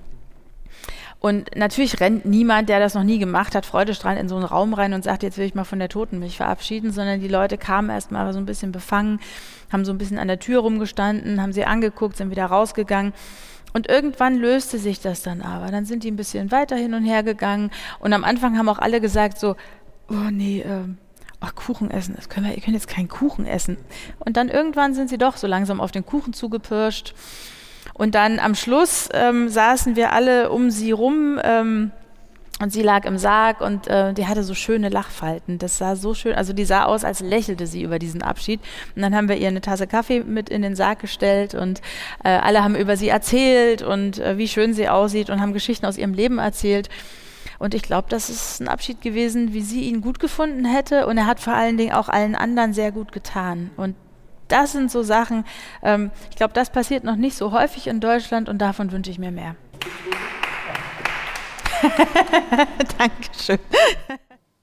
Und 1.20 1.56
natürlich 1.56 2.00
rennt 2.00 2.26
niemand, 2.26 2.68
der 2.68 2.78
das 2.78 2.94
noch 2.94 3.02
nie 3.02 3.18
gemacht 3.18 3.56
hat, 3.56 3.66
freudestrahlend 3.66 4.20
in 4.20 4.28
so 4.28 4.36
einen 4.36 4.44
Raum 4.44 4.72
rein 4.72 4.92
und 4.92 5.02
sagt, 5.02 5.24
jetzt 5.24 5.36
will 5.36 5.46
ich 5.46 5.54
mal 5.54 5.64
von 5.64 5.80
der 5.80 5.88
Toten 5.88 6.20
mich 6.20 6.36
verabschieden, 6.36 6.92
sondern 6.92 7.20
die 7.20 7.28
Leute 7.28 7.58
kamen 7.58 7.90
erstmal 7.90 8.32
so 8.32 8.38
ein 8.38 8.46
bisschen 8.46 8.70
befangen, 8.70 9.18
haben 9.72 9.84
so 9.84 9.92
ein 9.92 9.98
bisschen 9.98 10.18
an 10.18 10.28
der 10.28 10.38
Tür 10.38 10.60
rumgestanden, 10.60 11.42
haben 11.42 11.52
sie 11.52 11.64
angeguckt, 11.64 12.16
sind 12.16 12.30
wieder 12.30 12.46
rausgegangen. 12.46 13.12
Und 13.72 13.88
irgendwann 13.88 14.36
löste 14.36 14.78
sich 14.78 15.00
das 15.00 15.22
dann 15.22 15.42
aber. 15.42 15.70
Dann 15.70 15.84
sind 15.84 16.04
die 16.04 16.10
ein 16.10 16.16
bisschen 16.16 16.52
weiter 16.52 16.76
hin 16.76 16.94
und 16.94 17.04
her 17.04 17.22
gegangen. 17.22 17.70
Und 17.98 18.12
am 18.12 18.24
Anfang 18.24 18.56
haben 18.56 18.68
auch 18.68 18.78
alle 18.78 19.00
gesagt 19.00 19.38
so, 19.38 19.56
oh 20.08 20.30
nee, 20.30 20.64
ähm, 20.66 20.98
ach, 21.40 21.54
Kuchen 21.54 21.90
essen, 21.90 22.14
das 22.16 22.28
können 22.28 22.46
wir, 22.46 22.54
ihr 22.54 22.62
könnt 22.62 22.74
jetzt 22.74 22.88
keinen 22.88 23.08
Kuchen 23.08 23.46
essen. 23.46 23.76
Und 24.20 24.36
dann 24.36 24.48
irgendwann 24.48 24.94
sind 24.94 25.10
sie 25.10 25.18
doch 25.18 25.36
so 25.36 25.46
langsam 25.46 25.80
auf 25.80 25.90
den 25.90 26.06
Kuchen 26.06 26.32
zugepirscht. 26.32 27.14
Und 27.98 28.14
dann 28.14 28.38
am 28.38 28.54
Schluss 28.54 29.08
ähm, 29.12 29.48
saßen 29.48 29.96
wir 29.96 30.12
alle 30.12 30.50
um 30.50 30.70
sie 30.70 30.92
rum. 30.92 31.38
Ähm, 31.42 31.90
und 32.60 32.72
sie 32.72 32.82
lag 32.82 33.04
im 33.04 33.18
Sarg 33.18 33.60
und 33.60 33.86
äh, 33.86 34.12
die 34.14 34.26
hatte 34.26 34.42
so 34.42 34.52
schöne 34.52 34.88
Lachfalten. 34.88 35.58
Das 35.58 35.78
sah 35.78 35.94
so 35.94 36.12
schön, 36.14 36.34
also 36.34 36.52
die 36.52 36.64
sah 36.64 36.86
aus, 36.86 37.04
als 37.04 37.20
lächelte 37.20 37.68
sie 37.68 37.82
über 37.82 38.00
diesen 38.00 38.20
Abschied. 38.20 38.60
Und 38.96 39.02
dann 39.02 39.14
haben 39.14 39.28
wir 39.28 39.36
ihr 39.36 39.46
eine 39.46 39.60
Tasse 39.60 39.86
Kaffee 39.86 40.24
mit 40.24 40.48
in 40.48 40.62
den 40.62 40.74
Sarg 40.74 40.98
gestellt 40.98 41.54
und 41.54 41.80
äh, 42.24 42.30
alle 42.30 42.64
haben 42.64 42.74
über 42.74 42.96
sie 42.96 43.08
erzählt 43.08 43.82
und 43.82 44.18
äh, 44.18 44.38
wie 44.38 44.48
schön 44.48 44.74
sie 44.74 44.88
aussieht 44.88 45.30
und 45.30 45.40
haben 45.40 45.52
Geschichten 45.52 45.86
aus 45.86 45.98
ihrem 45.98 46.14
Leben 46.14 46.38
erzählt. 46.38 46.88
Und 47.60 47.74
ich 47.74 47.82
glaube, 47.82 48.08
das 48.08 48.28
ist 48.28 48.60
ein 48.60 48.68
Abschied 48.68 49.02
gewesen, 49.02 49.52
wie 49.52 49.62
sie 49.62 49.82
ihn 49.82 50.00
gut 50.00 50.18
gefunden 50.18 50.64
hätte. 50.64 51.06
Und 51.06 51.16
er 51.16 51.26
hat 51.26 51.38
vor 51.40 51.54
allen 51.54 51.76
Dingen 51.76 51.92
auch 51.92 52.08
allen 52.08 52.34
anderen 52.34 52.72
sehr 52.72 52.90
gut 52.90 53.12
getan. 53.12 53.70
Und 53.76 53.94
das 54.48 54.72
sind 54.72 54.90
so 54.90 55.02
Sachen, 55.02 55.44
ähm, 55.82 56.10
ich 56.30 56.36
glaube, 56.36 56.54
das 56.54 56.70
passiert 56.70 57.04
noch 57.04 57.16
nicht 57.16 57.36
so 57.36 57.52
häufig 57.52 57.86
in 57.86 58.00
Deutschland 58.00 58.48
und 58.48 58.58
davon 58.58 58.92
wünsche 58.92 59.10
ich 59.10 59.18
mir 59.18 59.30
mehr. 59.30 59.56
Dankeschön. 62.98 63.58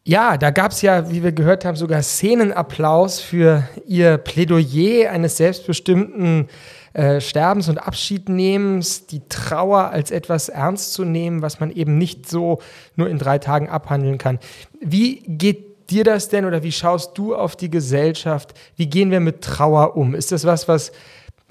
Ja, 0.07 0.37
da 0.37 0.51
gab 0.51 0.71
es 0.71 0.83
ja, 0.83 1.09
wie 1.09 1.23
wir 1.23 1.31
gehört 1.31 1.65
haben, 1.65 1.75
sogar 1.75 2.03
Szenenapplaus 2.03 3.19
für 3.19 3.67
ihr 3.87 4.19
Plädoyer 4.19 5.09
eines 5.09 5.37
selbstbestimmten 5.37 6.47
äh, 6.93 7.19
Sterbens 7.19 7.69
und 7.69 7.79
Abschiednehmens, 7.79 9.07
die 9.07 9.27
Trauer 9.27 9.89
als 9.89 10.11
etwas 10.11 10.47
ernst 10.47 10.93
zu 10.93 11.03
nehmen, 11.03 11.41
was 11.41 11.59
man 11.59 11.71
eben 11.71 11.97
nicht 11.97 12.29
so 12.29 12.61
nur 12.95 13.09
in 13.09 13.17
drei 13.17 13.39
Tagen 13.39 13.67
abhandeln 13.67 14.17
kann. 14.17 14.39
Wie 14.79 15.23
geht 15.27 15.64
dir 15.89 16.03
das 16.03 16.29
denn 16.29 16.45
oder 16.45 16.63
wie 16.63 16.71
schaust 16.71 17.17
du 17.17 17.35
auf 17.35 17.55
die 17.55 17.69
Gesellschaft? 17.69 18.53
Wie 18.75 18.87
gehen 18.87 19.11
wir 19.11 19.19
mit 19.19 19.41
Trauer 19.41 19.95
um? 19.97 20.15
Ist 20.15 20.31
das 20.31 20.45
was, 20.45 20.67
was 20.67 20.91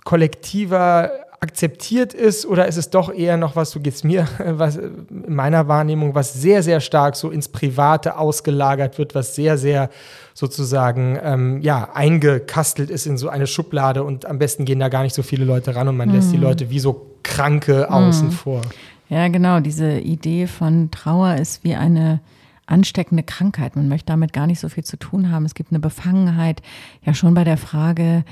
kollektiver 0.05 1.11
akzeptiert 1.45 2.15
ist 2.15 2.47
oder 2.47 2.67
ist 2.67 2.79
es 2.79 2.89
doch 2.89 3.13
eher 3.13 3.37
noch 3.37 3.55
was, 3.55 3.71
so 3.71 3.81
geht 3.81 3.95
es 3.95 4.03
mir, 4.03 4.27
was 4.39 4.77
in 4.77 5.07
meiner 5.29 5.69
Wahrnehmung, 5.69 6.15
was 6.15 6.33
sehr, 6.33 6.63
sehr 6.63 6.81
stark 6.81 7.17
so 7.17 7.31
ins 7.31 7.49
Private 7.49 8.17
ausgelagert 8.17 8.97
wird, 8.97 9.15
was 9.15 9.35
sehr, 9.35 9.59
sehr 9.59 9.91
sozusagen 10.33 11.19
ähm, 11.23 11.61
ja, 11.61 11.91
eingekastelt 11.93 12.89
ist 12.89 13.07
in 13.07 13.19
so 13.19 13.29
eine 13.29 13.47
Schublade 13.47 14.05
und 14.05 14.25
am 14.25 14.39
besten 14.39 14.65
gehen 14.65 14.81
da 14.81 14.89
gar 14.89 15.03
nicht 15.03 15.15
so 15.15 15.23
viele 15.23 15.45
Leute 15.45 15.77
ran 15.77 15.87
und 15.87 15.99
man 15.99 16.09
mhm. 16.09 16.15
lässt 16.15 16.33
die 16.33 16.39
mhm. 16.39 16.45
Leute 16.45 16.71
wie 16.71 16.81
so 16.81 17.11
Kranke 17.23 17.87
mhm. 17.89 17.95
außen 17.95 18.31
vor. 18.31 18.63
Ja, 19.11 19.29
genau, 19.29 19.61
diese 19.61 19.99
Idee 19.99 20.47
von 20.47 20.91
Trauer 20.91 21.35
ist 21.35 21.63
wie 21.63 21.75
eine 21.75 22.21
ansteckende 22.67 23.23
Krankheit. 23.23 23.77
Man 23.77 23.89
möchte 23.89 24.07
damit 24.07 24.33
gar 24.33 24.47
nicht 24.47 24.61
so 24.61 24.69
viel 24.69 24.85
zu 24.85 24.99
tun 24.99 25.31
haben. 25.31 25.45
Es 25.45 25.55
gibt 25.55 25.71
eine 25.71 25.81
Befangenheit, 25.81 26.63
ja 27.05 27.15
schon 27.15 27.35
bei 27.35 27.45
der 27.45 27.57
Frage, 27.59 28.25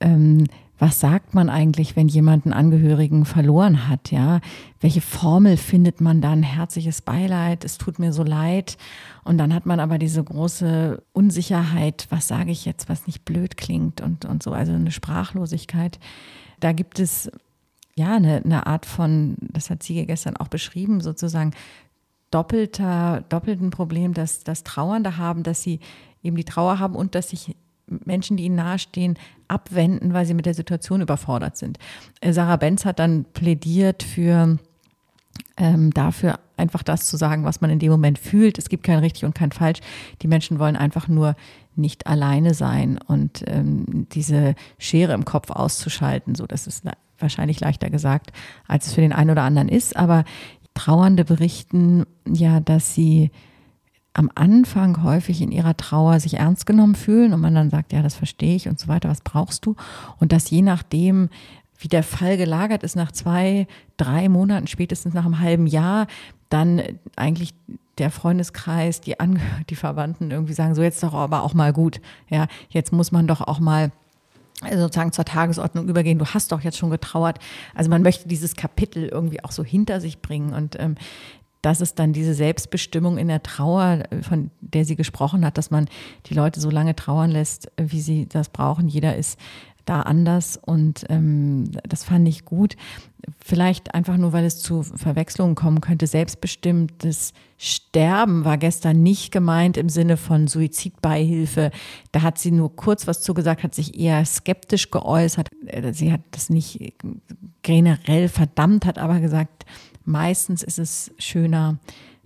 ähm, 0.00 0.46
was 0.82 0.98
sagt 0.98 1.32
man 1.32 1.48
eigentlich, 1.48 1.94
wenn 1.94 2.08
jemand 2.08 2.44
einen 2.44 2.54
Angehörigen 2.54 3.24
verloren 3.24 3.88
hat, 3.88 4.10
ja? 4.10 4.40
Welche 4.80 5.00
Formel 5.00 5.56
findet 5.56 6.00
man 6.00 6.20
dann? 6.20 6.42
Herzliches 6.42 7.02
Beileid, 7.02 7.64
es 7.64 7.78
tut 7.78 8.00
mir 8.00 8.12
so 8.12 8.24
leid. 8.24 8.76
Und 9.22 9.38
dann 9.38 9.54
hat 9.54 9.64
man 9.64 9.78
aber 9.78 9.98
diese 9.98 10.24
große 10.24 11.00
Unsicherheit, 11.12 12.08
was 12.10 12.26
sage 12.26 12.50
ich 12.50 12.64
jetzt, 12.64 12.88
was 12.88 13.06
nicht 13.06 13.24
blöd 13.24 13.56
klingt 13.56 14.00
und, 14.00 14.24
und 14.24 14.42
so, 14.42 14.50
also 14.50 14.72
eine 14.72 14.90
Sprachlosigkeit. 14.90 16.00
Da 16.58 16.72
gibt 16.72 16.98
es 16.98 17.30
ja 17.94 18.16
eine, 18.16 18.42
eine 18.44 18.66
Art 18.66 18.84
von, 18.84 19.36
das 19.38 19.70
hat 19.70 19.84
Siege 19.84 20.04
gestern 20.04 20.36
auch 20.36 20.48
beschrieben, 20.48 21.00
sozusagen 21.00 21.52
doppelter, 22.32 23.24
doppelten 23.28 23.70
Problem, 23.70 24.14
dass 24.14 24.42
das 24.42 24.64
Trauernde 24.64 25.16
haben, 25.16 25.44
dass 25.44 25.62
sie 25.62 25.78
eben 26.22 26.36
die 26.36 26.44
Trauer 26.44 26.78
haben 26.78 26.96
und 26.96 27.14
dass 27.14 27.30
sich 27.30 27.54
Menschen, 27.86 28.36
die 28.36 28.44
ihnen 28.44 28.56
nahestehen, 28.56 29.18
abwenden, 29.48 30.14
weil 30.14 30.26
sie 30.26 30.34
mit 30.34 30.46
der 30.46 30.54
Situation 30.54 31.00
überfordert 31.00 31.56
sind. 31.56 31.78
Äh, 32.20 32.32
Sarah 32.32 32.56
Benz 32.56 32.84
hat 32.84 32.98
dann 32.98 33.24
plädiert 33.24 34.02
für 34.02 34.58
ähm, 35.56 35.92
dafür, 35.92 36.38
einfach 36.56 36.82
das 36.82 37.06
zu 37.06 37.16
sagen, 37.16 37.44
was 37.44 37.60
man 37.60 37.70
in 37.70 37.78
dem 37.78 37.90
Moment 37.90 38.18
fühlt. 38.18 38.58
Es 38.58 38.68
gibt 38.68 38.84
kein 38.84 38.98
richtig 38.98 39.24
und 39.24 39.34
kein 39.34 39.52
falsch. 39.52 39.80
Die 40.22 40.28
Menschen 40.28 40.58
wollen 40.58 40.76
einfach 40.76 41.08
nur 41.08 41.36
nicht 41.74 42.06
alleine 42.06 42.54
sein 42.54 42.98
und 43.06 43.44
ähm, 43.46 44.06
diese 44.12 44.54
Schere 44.78 45.12
im 45.12 45.24
Kopf 45.24 45.50
auszuschalten. 45.50 46.34
So, 46.34 46.46
das 46.46 46.66
ist 46.66 46.84
wahrscheinlich 47.18 47.60
leichter 47.60 47.90
gesagt, 47.90 48.32
als 48.66 48.86
es 48.86 48.94
für 48.94 49.00
den 49.00 49.12
einen 49.12 49.30
oder 49.30 49.42
anderen 49.42 49.68
ist. 49.68 49.96
Aber 49.96 50.24
Trauernde 50.74 51.24
berichten 51.24 52.04
ja, 52.26 52.60
dass 52.60 52.94
sie 52.94 53.30
am 54.14 54.30
Anfang 54.34 55.02
häufig 55.02 55.40
in 55.40 55.52
ihrer 55.52 55.76
Trauer 55.76 56.20
sich 56.20 56.34
ernst 56.34 56.66
genommen 56.66 56.94
fühlen 56.94 57.32
und 57.32 57.40
man 57.40 57.54
dann 57.54 57.70
sagt, 57.70 57.92
ja, 57.92 58.02
das 58.02 58.14
verstehe 58.14 58.56
ich 58.56 58.68
und 58.68 58.78
so 58.78 58.88
weiter, 58.88 59.08
was 59.08 59.22
brauchst 59.22 59.64
du? 59.64 59.74
Und 60.18 60.32
dass 60.32 60.50
je 60.50 60.62
nachdem, 60.62 61.30
wie 61.78 61.88
der 61.88 62.02
Fall 62.02 62.36
gelagert 62.36 62.82
ist, 62.82 62.94
nach 62.94 63.12
zwei, 63.12 63.66
drei 63.96 64.28
Monaten, 64.28 64.66
spätestens 64.66 65.14
nach 65.14 65.24
einem 65.24 65.40
halben 65.40 65.66
Jahr, 65.66 66.06
dann 66.50 66.82
eigentlich 67.16 67.54
der 67.98 68.10
Freundeskreis, 68.10 69.00
die, 69.00 69.18
Ange 69.18 69.40
die 69.70 69.76
Verwandten 69.76 70.30
irgendwie 70.30 70.54
sagen, 70.54 70.74
so 70.74 70.82
jetzt 70.82 71.02
doch 71.02 71.14
aber 71.14 71.42
auch 71.42 71.54
mal 71.54 71.72
gut. 71.72 72.00
Ja, 72.28 72.46
jetzt 72.68 72.92
muss 72.92 73.12
man 73.12 73.26
doch 73.26 73.40
auch 73.40 73.60
mal 73.60 73.92
sozusagen 74.70 75.12
zur 75.12 75.24
Tagesordnung 75.24 75.88
übergehen. 75.88 76.18
Du 76.18 76.26
hast 76.26 76.52
doch 76.52 76.60
jetzt 76.60 76.78
schon 76.78 76.90
getrauert. 76.90 77.38
Also 77.74 77.90
man 77.90 78.02
möchte 78.02 78.28
dieses 78.28 78.56
Kapitel 78.56 79.08
irgendwie 79.08 79.42
auch 79.44 79.52
so 79.52 79.64
hinter 79.64 80.00
sich 80.00 80.20
bringen. 80.20 80.52
Und 80.52 80.78
ähm, 80.78 80.96
das 81.62 81.80
ist 81.80 82.00
dann 82.00 82.12
diese 82.12 82.34
Selbstbestimmung 82.34 83.18
in 83.18 83.28
der 83.28 83.42
Trauer, 83.42 84.02
von 84.22 84.50
der 84.60 84.84
sie 84.84 84.96
gesprochen 84.96 85.44
hat, 85.46 85.56
dass 85.56 85.70
man 85.70 85.86
die 86.26 86.34
Leute 86.34 86.60
so 86.60 86.70
lange 86.70 86.96
trauern 86.96 87.30
lässt, 87.30 87.70
wie 87.76 88.00
sie 88.00 88.26
das 88.26 88.48
brauchen. 88.48 88.88
Jeder 88.88 89.16
ist 89.16 89.38
da 89.84 90.02
anders 90.02 90.56
und 90.56 91.04
ähm, 91.08 91.70
das 91.88 92.04
fand 92.04 92.28
ich 92.28 92.44
gut. 92.44 92.76
Vielleicht 93.38 93.94
einfach 93.94 94.16
nur, 94.16 94.32
weil 94.32 94.44
es 94.44 94.58
zu 94.58 94.82
Verwechslungen 94.82 95.54
kommen 95.54 95.80
könnte. 95.80 96.06
Selbstbestimmtes 96.06 97.32
Sterben 97.56 98.44
war 98.44 98.58
gestern 98.58 99.02
nicht 99.02 99.30
gemeint 99.30 99.76
im 99.76 99.88
Sinne 99.88 100.16
von 100.16 100.48
Suizidbeihilfe. 100.48 101.70
Da 102.10 102.22
hat 102.22 102.38
sie 102.38 102.50
nur 102.50 102.74
kurz 102.74 103.06
was 103.06 103.22
zugesagt, 103.22 103.62
hat 103.62 103.74
sich 103.74 103.98
eher 103.98 104.24
skeptisch 104.24 104.90
geäußert. 104.90 105.48
Sie 105.92 106.12
hat 106.12 106.22
das 106.32 106.50
nicht 106.50 106.94
generell 107.62 108.28
verdammt, 108.28 108.86
hat 108.86 108.98
aber 108.98 109.20
gesagt, 109.20 109.66
meistens 110.04 110.64
ist 110.64 110.80
es 110.80 111.12
schöner, 111.18 111.78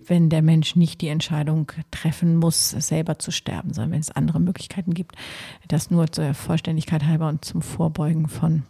wenn 0.07 0.29
der 0.29 0.41
Mensch 0.41 0.75
nicht 0.75 1.01
die 1.01 1.09
Entscheidung 1.09 1.71
treffen 1.91 2.37
muss, 2.37 2.71
selber 2.71 3.19
zu 3.19 3.31
sterben, 3.31 3.73
sondern 3.73 3.91
wenn 3.91 3.99
es 3.99 4.11
andere 4.11 4.39
Möglichkeiten 4.39 4.93
gibt. 4.93 5.15
Das 5.67 5.91
nur 5.91 6.11
zur 6.11 6.33
Vollständigkeit 6.33 7.03
halber 7.05 7.27
und 7.27 7.43
zum 7.43 7.61
Vorbeugen 7.61 8.27
von 8.27 8.63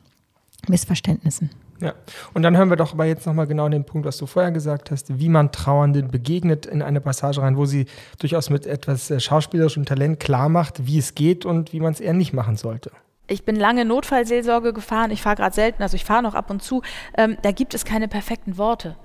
Missverständnissen. 0.67 1.49
Ja, 1.79 1.93
und 2.33 2.41
dann 2.41 2.57
hören 2.57 2.71
wir 2.71 2.75
doch 2.75 2.93
aber 2.93 3.05
jetzt 3.05 3.27
nochmal 3.27 3.45
genau 3.45 3.69
den 3.69 3.85
Punkt, 3.85 4.07
was 4.07 4.17
du 4.17 4.25
vorher 4.25 4.51
gesagt 4.51 4.89
hast, 4.89 5.19
wie 5.19 5.29
man 5.29 5.51
Trauernden 5.51 6.09
begegnet 6.09 6.65
in 6.65 6.81
eine 6.81 7.01
Passage 7.01 7.41
rein, 7.41 7.55
wo 7.55 7.65
sie 7.65 7.85
durchaus 8.17 8.49
mit 8.49 8.65
etwas 8.65 9.11
äh, 9.11 9.19
schauspielerischem 9.19 9.85
Talent 9.85 10.19
klar 10.19 10.49
macht, 10.49 10.87
wie 10.87 10.97
es 10.97 11.13
geht 11.13 11.45
und 11.45 11.73
wie 11.73 11.79
man 11.79 11.93
es 11.93 11.99
eher 11.99 12.13
nicht 12.13 12.33
machen 12.33 12.57
sollte 12.57 12.91
ich 13.27 13.43
bin 13.43 13.55
lange 13.55 13.85
Notfallseelsorge 13.85 14.73
gefahren, 14.73 15.11
ich 15.11 15.21
fahre 15.21 15.35
gerade 15.35 15.53
selten, 15.53 15.83
also 15.83 15.95
ich 15.95 16.05
fahre 16.05 16.23
noch 16.23 16.33
ab 16.33 16.49
und 16.49 16.63
zu, 16.63 16.81
ähm, 17.17 17.37
da 17.41 17.51
gibt 17.51 17.73
es 17.73 17.85
keine 17.85 18.07
perfekten 18.07 18.57
Worte. 18.57 18.95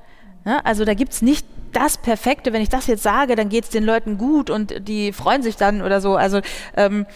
Ne? 0.44 0.64
Also 0.64 0.84
da 0.84 0.94
gibt 0.94 1.12
es 1.12 1.22
nicht 1.22 1.46
das 1.72 1.96
Perfekte, 1.96 2.52
wenn 2.52 2.62
ich 2.62 2.68
das 2.68 2.86
jetzt 2.86 3.02
sage, 3.02 3.34
dann 3.34 3.48
geht 3.48 3.64
es 3.64 3.70
den 3.70 3.84
Leuten 3.84 4.18
gut 4.18 4.50
und 4.50 4.88
die 4.88 5.12
freuen 5.12 5.42
sich 5.42 5.56
dann 5.56 5.82
oder 5.82 6.00
so. 6.00 6.16
Also 6.16 6.40
ähm, 6.76 7.06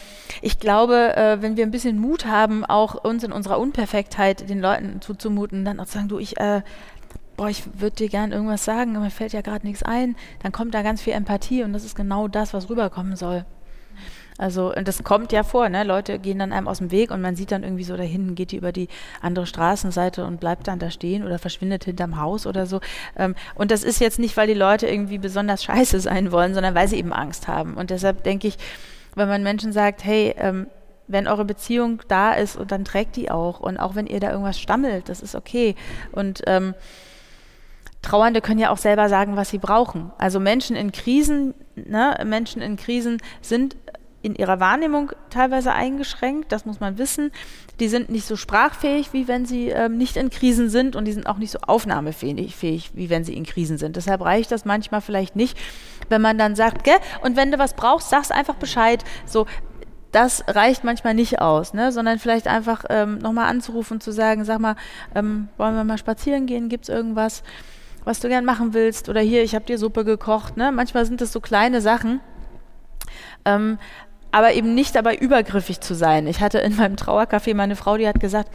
ich 0.41 0.59
glaube, 0.59 1.15
äh, 1.17 1.43
wenn 1.43 1.57
wir 1.57 1.65
ein 1.65 1.71
bisschen 1.71 1.99
Mut 1.99 2.27
haben, 2.27 2.65
auch 2.65 2.95
uns 2.95 3.23
in 3.23 3.33
unserer 3.33 3.59
Unperfektheit 3.59 4.49
den 4.49 4.61
Leuten 4.61 5.01
zuzumuten, 5.01 5.65
dann 5.65 5.79
auch 5.79 5.87
zu 5.87 5.95
sagen, 5.95 6.09
du, 6.09 6.19
ich, 6.19 6.39
äh, 6.39 6.63
boah, 7.37 7.49
ich 7.49 7.65
würde 7.75 7.97
dir 7.97 8.09
gern 8.09 8.33
irgendwas 8.33 8.65
sagen, 8.65 8.97
aber 8.97 9.05
mir 9.05 9.11
fällt 9.11 9.33
ja 9.33 9.43
gerade 9.43 9.67
nichts 9.67 9.83
ein, 9.83 10.17
dann 10.43 10.53
kommt 10.53 10.75
da 10.75 10.83
ganz 10.83 11.03
viel 11.03 11.13
Empathie 11.13 11.63
und 11.63 11.73
das 11.73 11.85
ist 11.85 11.95
genau 11.95 12.29
das, 12.29 12.55
was 12.55 12.71
rüberkommen 12.71 13.17
soll. 13.17 13.45
Also, 14.39 14.75
und 14.75 14.87
das 14.87 15.03
kommt 15.03 15.33
ja 15.33 15.43
vor, 15.43 15.69
ne? 15.69 15.83
Leute 15.83 16.19
gehen 16.19 16.39
dann 16.39 16.53
einem 16.53 16.69
aus 16.69 16.79
dem 16.79 16.91
Weg 16.91 17.11
und 17.11 17.23
man 17.23 17.37
sieht 17.37 17.53
dann 17.53 17.63
irgendwie 17.63 17.85
so 17.85 17.97
da 17.97 18.03
hinten 18.03 18.35
geht 18.35 18.53
die 18.53 18.57
über 18.57 18.73
die 18.73 18.89
andere 19.23 19.47
Straßenseite 19.47 20.25
und 20.25 20.41
bleibt 20.41 20.69
dann 20.69 20.79
da 20.79 20.91
stehen 20.91 21.25
oder 21.25 21.39
verschwindet 21.39 21.85
hinterm 21.85 22.21
Haus 22.21 22.47
oder 22.47 22.67
so. 22.67 22.81
Ähm, 23.17 23.35
und 23.55 23.71
das 23.71 23.83
ist 23.83 23.99
jetzt 24.01 24.19
nicht, 24.19 24.37
weil 24.37 24.47
die 24.47 24.55
Leute 24.55 24.87
irgendwie 24.87 25.19
besonders 25.19 25.65
scheiße 25.65 26.01
sein 26.01 26.33
wollen, 26.33 26.55
sondern 26.55 26.75
weil 26.75 26.89
sie 26.89 26.99
eben 26.99 27.13
Angst 27.13 27.49
haben. 27.49 27.75
Und 27.75 27.91
deshalb 27.91 28.25
denke 28.25 28.49
ich, 28.49 28.59
wenn 29.15 29.29
man 29.29 29.43
Menschen 29.43 29.73
sagt, 29.73 30.05
hey, 30.05 30.35
ähm, 30.37 30.67
wenn 31.09 31.29
eure 31.29 31.45
Beziehung 31.45 32.03
da 32.09 32.33
ist 32.33 32.57
und 32.57 32.73
dann 32.73 32.85
trägt 32.85 33.17
die 33.17 33.31
auch 33.31 33.61
und 33.61 33.79
auch 33.79 33.95
wenn 33.95 34.07
ihr 34.07 34.21
da 34.21 34.31
irgendwas 34.31 34.61
stammelt, 34.61 35.09
das 35.09 35.23
ist 35.23 35.35
okay. 35.35 35.77
Und 36.13 36.43
ähm, 36.47 36.75
Trauernde 38.03 38.41
können 38.41 38.61
ja 38.61 38.71
auch 38.71 38.79
selber 38.79 39.09
sagen, 39.09 39.37
was 39.37 39.51
sie 39.51 39.59
brauchen. 39.59 40.13
Also 40.19 40.41
Menschen 40.41 40.77
in 40.77 40.93
Krisen, 40.93 41.55
ne, 41.75 42.19
Menschen 42.25 42.63
in 42.63 42.77
Krisen 42.77 43.19
sind 43.41 43.77
in 44.27 44.35
ihrer 44.35 44.59
Wahrnehmung 44.59 45.13
teilweise 45.31 45.73
eingeschränkt, 45.73 46.51
das 46.51 46.67
muss 46.67 46.81
man 46.81 46.99
wissen. 46.99 47.31
Die 47.79 47.89
sind 47.89 48.11
nicht 48.11 48.27
so 48.27 48.35
sprachfähig, 48.35 49.13
wie 49.13 49.29
wenn 49.29 49.47
sie 49.47 49.69
ähm, 49.69 49.97
nicht 49.97 50.17
in 50.17 50.31
Krisen 50.31 50.69
sind 50.69 50.97
und 50.97 51.05
die 51.05 51.13
sind 51.13 51.29
auch 51.29 51.39
nicht 51.39 51.53
so 51.53 51.61
aufnahmefähig, 51.61 52.91
wie 52.95 53.09
wenn 53.09 53.25
sie 53.25 53.35
in 53.35 53.45
Krisen 53.45 53.79
sind. 53.79 53.95
Deshalb 53.95 54.21
reicht 54.23 54.51
das 54.51 54.65
manchmal 54.65 55.01
vielleicht 55.01 55.37
nicht, 55.37 55.57
wenn 56.09 56.21
man 56.21 56.39
dann 56.39 56.57
sagt, 56.57 56.83
gell, 56.83 56.99
und 57.23 57.37
wenn 57.37 57.53
du 57.53 57.59
was 57.59 57.75
brauchst, 57.75 58.11
sagst 58.11 58.33
einfach 58.33 58.57
Bescheid. 58.57 59.05
So, 59.27 59.47
das 60.11 60.43
reicht 60.49 60.83
manchmal 60.83 61.15
nicht 61.15 61.41
aus, 61.41 61.73
ne? 61.73 61.93
sondern 61.93 62.19
vielleicht 62.19 62.49
einfach 62.49 62.85
ähm, 62.91 63.19
nochmal 63.19 63.49
anzurufen 63.49 63.95
und 63.95 64.03
zu 64.03 64.11
sagen, 64.11 64.45
sag 64.45 64.59
mal, 64.59 64.75
ähm, 65.15 65.49
wollen 65.57 65.77
wir 65.77 65.85
mal 65.85 65.99
spazieren 65.99 66.47
gehen, 66.47 66.69
gibt 66.69 66.89
es 66.89 66.89
irgendwas, 66.89 67.45
was 68.05 68.19
du 68.19 68.29
gern 68.29 68.45
machen 68.45 68.75
willst? 68.75 69.09
Oder 69.09 69.21
hier, 69.21 69.43
ich 69.45 69.55
habe 69.55 69.67
dir 69.67 69.79
Suppe 69.79 70.05
gekocht. 70.05 70.57
Ne? 70.57 70.73
Manchmal 70.73 71.05
sind 71.07 71.21
das 71.21 71.33
so 71.33 71.41
kleine 71.41 71.81
Sachen. 71.81 72.21
Ähm, 73.45 73.79
aber 74.33 74.55
eben 74.55 74.75
nicht 74.75 74.95
dabei 74.95 75.15
übergriffig 75.17 75.81
zu 75.81 75.95
sein. 75.95 76.27
Ich 76.27 76.41
hatte 76.41 76.59
in 76.59 76.77
meinem 76.77 76.97
Trauercafé 76.97 77.55
meine 77.55 77.77
Frau, 77.77 77.97
die 77.97 78.09
hat 78.09 78.21
gesagt, 78.21 78.51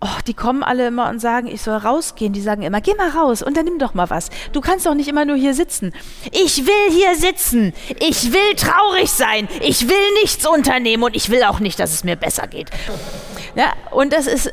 Oh, 0.00 0.20
die 0.28 0.34
kommen 0.34 0.62
alle 0.62 0.86
immer 0.86 1.08
und 1.08 1.18
sagen, 1.18 1.48
ich 1.48 1.60
soll 1.60 1.76
rausgehen. 1.76 2.32
Die 2.32 2.40
sagen 2.40 2.62
immer, 2.62 2.80
geh 2.80 2.94
mal 2.94 3.10
raus 3.10 3.42
und 3.42 3.56
dann 3.56 3.64
nimm 3.64 3.80
doch 3.80 3.94
mal 3.94 4.08
was. 4.10 4.30
Du 4.52 4.60
kannst 4.60 4.86
doch 4.86 4.94
nicht 4.94 5.08
immer 5.08 5.24
nur 5.24 5.34
hier 5.34 5.54
sitzen. 5.54 5.92
Ich 6.30 6.64
will 6.64 6.92
hier 6.92 7.16
sitzen. 7.16 7.72
Ich 7.98 8.32
will 8.32 8.54
traurig 8.54 9.10
sein. 9.10 9.48
Ich 9.60 9.88
will 9.88 10.12
nichts 10.22 10.46
unternehmen 10.46 11.02
und 11.02 11.16
ich 11.16 11.30
will 11.30 11.42
auch 11.42 11.58
nicht, 11.58 11.80
dass 11.80 11.92
es 11.92 12.04
mir 12.04 12.14
besser 12.14 12.46
geht. 12.46 12.70
Ja, 13.56 13.72
und 13.90 14.12
das 14.12 14.28
ist 14.28 14.52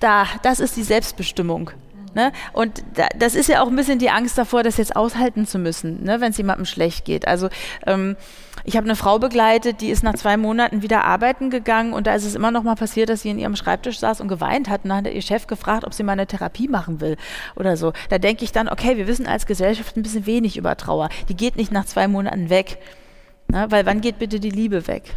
da, 0.00 0.26
das 0.42 0.60
ist 0.60 0.76
die 0.76 0.82
Selbstbestimmung. 0.82 1.70
Ne? 2.16 2.32
Und 2.54 2.82
da, 2.94 3.08
das 3.18 3.34
ist 3.34 3.50
ja 3.50 3.62
auch 3.62 3.68
ein 3.68 3.76
bisschen 3.76 3.98
die 3.98 4.08
Angst 4.08 4.38
davor, 4.38 4.62
das 4.62 4.78
jetzt 4.78 4.96
aushalten 4.96 5.46
zu 5.46 5.58
müssen, 5.58 6.02
ne? 6.02 6.18
wenn 6.22 6.30
es 6.30 6.38
jemandem 6.38 6.64
schlecht 6.64 7.04
geht. 7.04 7.28
Also 7.28 7.50
ähm, 7.86 8.16
ich 8.64 8.74
habe 8.78 8.86
eine 8.86 8.96
Frau 8.96 9.18
begleitet, 9.18 9.82
die 9.82 9.90
ist 9.90 10.02
nach 10.02 10.14
zwei 10.14 10.38
Monaten 10.38 10.80
wieder 10.80 11.04
arbeiten 11.04 11.50
gegangen 11.50 11.92
und 11.92 12.06
da 12.06 12.14
ist 12.14 12.24
es 12.24 12.34
immer 12.34 12.50
noch 12.50 12.62
mal 12.62 12.74
passiert, 12.74 13.10
dass 13.10 13.20
sie 13.20 13.28
in 13.28 13.38
ihrem 13.38 13.54
Schreibtisch 13.54 13.98
saß 13.98 14.22
und 14.22 14.28
geweint 14.28 14.70
hat. 14.70 14.84
Und 14.84 14.88
dann 14.88 15.04
hat 15.04 15.12
ihr 15.12 15.20
Chef 15.20 15.46
gefragt, 15.46 15.84
ob 15.84 15.92
sie 15.92 16.04
mal 16.04 16.12
eine 16.12 16.26
Therapie 16.26 16.68
machen 16.68 17.02
will 17.02 17.18
oder 17.54 17.76
so. 17.76 17.92
Da 18.08 18.16
denke 18.16 18.44
ich 18.44 18.52
dann, 18.52 18.70
okay, 18.70 18.96
wir 18.96 19.06
wissen 19.06 19.26
als 19.26 19.44
Gesellschaft 19.44 19.98
ein 19.98 20.02
bisschen 20.02 20.24
wenig 20.24 20.56
über 20.56 20.74
Trauer. 20.78 21.10
Die 21.28 21.36
geht 21.36 21.56
nicht 21.56 21.70
nach 21.70 21.84
zwei 21.84 22.08
Monaten 22.08 22.48
weg. 22.48 22.78
Ne? 23.48 23.66
Weil 23.68 23.84
wann 23.84 24.00
geht 24.00 24.18
bitte 24.18 24.40
die 24.40 24.48
Liebe 24.48 24.86
weg? 24.86 25.14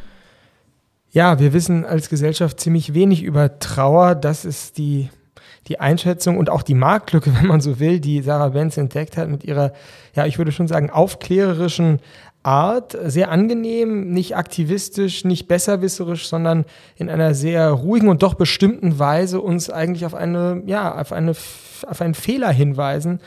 Ja, 1.11 1.39
wir 1.39 1.53
wissen 1.53 1.85
als 1.85 2.09
Gesellschaft 2.09 2.59
ziemlich 2.59 2.93
wenig 2.93 3.23
über 3.23 3.57
Trauer. 3.59 4.15
Das 4.15 4.43
ist 4.43 4.77
die 4.77 5.09
die 5.69 5.79
Einschätzung 5.79 6.37
und 6.37 6.49
auch 6.49 6.63
die 6.63 6.73
Marktlücke, 6.73 7.31
wenn 7.39 7.47
man 7.47 7.61
so 7.61 7.79
will, 7.79 7.99
die 7.99 8.21
Sarah 8.21 8.49
Benz 8.49 8.77
entdeckt 8.77 9.15
hat 9.15 9.29
mit 9.29 9.43
ihrer, 9.43 9.71
ja, 10.15 10.25
ich 10.25 10.37
würde 10.37 10.51
schon 10.51 10.67
sagen, 10.67 10.89
aufklärerischen 10.89 11.99
Art, 12.41 12.97
sehr 13.05 13.31
angenehm, 13.31 14.11
nicht 14.11 14.35
aktivistisch, 14.37 15.25
nicht 15.25 15.47
besserwisserisch, 15.47 16.27
sondern 16.27 16.65
in 16.95 17.09
einer 17.09 17.33
sehr 17.33 17.69
ruhigen 17.69 18.07
und 18.07 18.23
doch 18.23 18.33
bestimmten 18.33 18.97
Weise 18.97 19.41
uns 19.41 19.69
eigentlich 19.69 20.05
auf 20.05 20.15
eine, 20.15 20.63
ja, 20.65 20.97
auf 20.99 21.11
eine, 21.11 21.31
auf 21.31 22.01
einen 22.01 22.13
Fehler 22.13 22.49
hinweisen, 22.49 23.19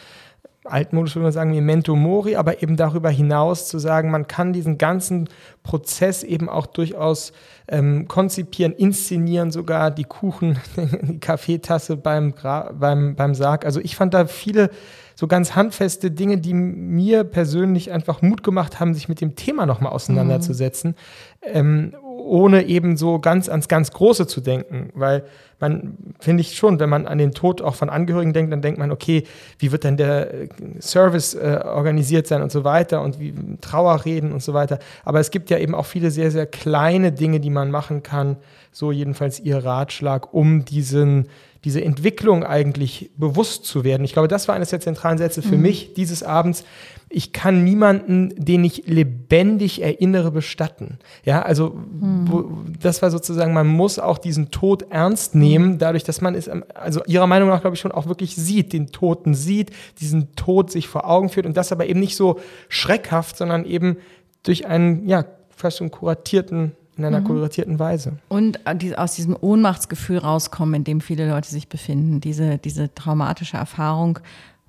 altmodisch 0.64 1.16
würde 1.16 1.24
man 1.24 1.32
sagen, 1.32 1.50
Memento 1.50 1.96
Mori, 1.96 2.36
aber 2.36 2.62
eben 2.62 2.76
darüber 2.76 3.10
hinaus 3.10 3.68
zu 3.68 3.78
sagen, 3.78 4.10
man 4.10 4.28
kann 4.28 4.52
diesen 4.52 4.78
ganzen 4.78 5.28
Prozess 5.62 6.22
eben 6.22 6.48
auch 6.48 6.66
durchaus 6.66 7.32
ähm, 7.68 8.06
konzipieren, 8.06 8.72
inszenieren, 8.72 9.50
sogar 9.50 9.90
die 9.90 10.04
Kuchen, 10.04 10.58
die 11.02 11.18
Kaffeetasse 11.18 11.96
beim, 11.96 12.34
beim, 12.78 13.16
beim 13.16 13.34
Sarg. 13.34 13.64
Also 13.64 13.80
ich 13.80 13.96
fand 13.96 14.14
da 14.14 14.26
viele 14.26 14.70
so 15.14 15.26
ganz 15.26 15.54
handfeste 15.54 16.10
Dinge, 16.10 16.38
die 16.38 16.54
mir 16.54 17.24
persönlich 17.24 17.92
einfach 17.92 18.22
Mut 18.22 18.42
gemacht 18.42 18.80
haben, 18.80 18.94
sich 18.94 19.08
mit 19.08 19.20
dem 19.20 19.36
Thema 19.36 19.66
nochmal 19.66 19.92
auseinanderzusetzen, 19.92 20.90
mhm. 20.90 21.50
ähm, 21.52 21.94
ohne 22.22 22.64
eben 22.64 22.96
so 22.96 23.18
ganz 23.18 23.48
ans 23.48 23.68
ganz 23.68 23.90
Große 23.90 24.26
zu 24.26 24.40
denken, 24.40 24.90
weil 24.94 25.24
man, 25.62 25.96
finde 26.18 26.40
ich 26.40 26.56
schon, 26.56 26.80
wenn 26.80 26.90
man 26.90 27.06
an 27.06 27.18
den 27.18 27.32
Tod 27.32 27.62
auch 27.62 27.76
von 27.76 27.88
Angehörigen 27.88 28.32
denkt, 28.32 28.52
dann 28.52 28.62
denkt 28.62 28.78
man, 28.78 28.90
okay, 28.90 29.24
wie 29.58 29.70
wird 29.70 29.84
denn 29.84 29.96
der 29.96 30.34
äh, 30.34 30.48
Service 30.80 31.34
äh, 31.34 31.60
organisiert 31.64 32.26
sein 32.26 32.42
und 32.42 32.50
so 32.50 32.64
weiter 32.64 33.00
und 33.00 33.20
wie 33.20 33.32
Trauerreden 33.60 34.32
und 34.32 34.42
so 34.42 34.54
weiter. 34.54 34.80
Aber 35.04 35.20
es 35.20 35.30
gibt 35.30 35.50
ja 35.50 35.58
eben 35.58 35.74
auch 35.74 35.86
viele 35.86 36.10
sehr, 36.10 36.30
sehr 36.30 36.46
kleine 36.46 37.12
Dinge, 37.12 37.38
die 37.38 37.50
man 37.50 37.70
machen 37.70 38.02
kann, 38.02 38.36
so 38.72 38.90
jedenfalls 38.90 39.38
ihr 39.38 39.64
Ratschlag, 39.64 40.34
um 40.34 40.64
diesen 40.64 41.28
diese 41.64 41.84
Entwicklung 41.84 42.44
eigentlich 42.44 43.10
bewusst 43.16 43.64
zu 43.66 43.84
werden. 43.84 44.04
Ich 44.04 44.12
glaube, 44.12 44.28
das 44.28 44.48
war 44.48 44.54
eines 44.54 44.70
der 44.70 44.80
zentralen 44.80 45.18
Sätze 45.18 45.42
für 45.42 45.56
mhm. 45.56 45.62
mich 45.62 45.94
dieses 45.94 46.22
Abends. 46.22 46.64
Ich 47.14 47.32
kann 47.32 47.62
niemanden, 47.62 48.32
den 48.36 48.64
ich 48.64 48.84
lebendig 48.86 49.82
erinnere, 49.82 50.30
bestatten. 50.30 50.98
Ja, 51.24 51.42
also 51.42 51.70
mhm. 51.70 52.30
wo, 52.30 52.50
das 52.80 53.02
war 53.02 53.10
sozusagen, 53.10 53.52
man 53.52 53.66
muss 53.66 53.98
auch 53.98 54.18
diesen 54.18 54.50
Tod 54.50 54.86
ernst 54.90 55.34
nehmen, 55.34 55.78
dadurch, 55.78 56.04
dass 56.04 56.20
man 56.20 56.34
es, 56.34 56.48
also 56.48 57.04
ihrer 57.04 57.26
Meinung 57.26 57.50
nach, 57.50 57.60
glaube 57.60 57.74
ich, 57.74 57.80
schon 57.80 57.92
auch 57.92 58.06
wirklich 58.06 58.34
sieht, 58.34 58.72
den 58.72 58.88
Toten 58.88 59.34
sieht, 59.34 59.70
diesen 60.00 60.34
Tod 60.36 60.70
sich 60.70 60.88
vor 60.88 61.08
Augen 61.08 61.28
führt 61.28 61.46
und 61.46 61.56
das 61.56 61.70
aber 61.70 61.86
eben 61.86 62.00
nicht 62.00 62.16
so 62.16 62.40
schreckhaft, 62.68 63.36
sondern 63.36 63.64
eben 63.64 63.98
durch 64.42 64.66
einen, 64.66 65.06
ja, 65.06 65.24
fast 65.50 65.78
schon 65.78 65.90
kuratierten 65.90 66.72
in 66.96 67.04
einer 67.04 67.20
mhm. 67.20 67.24
kuratierten 67.24 67.78
Weise. 67.78 68.18
Und 68.28 68.60
äh, 68.66 68.94
aus 68.96 69.14
diesem 69.14 69.36
Ohnmachtsgefühl 69.40 70.18
rauskommen, 70.18 70.74
in 70.74 70.84
dem 70.84 71.00
viele 71.00 71.28
Leute 71.28 71.48
sich 71.48 71.68
befinden, 71.68 72.20
diese, 72.20 72.58
diese 72.58 72.94
traumatische 72.94 73.56
Erfahrung 73.56 74.18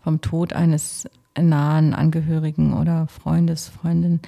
vom 0.04 0.22
Tod 0.22 0.54
eines 0.54 1.08
nahen 1.40 1.94
Angehörigen 1.94 2.74
oder 2.74 3.08
Freundes, 3.08 3.68
Freundin 3.70 4.20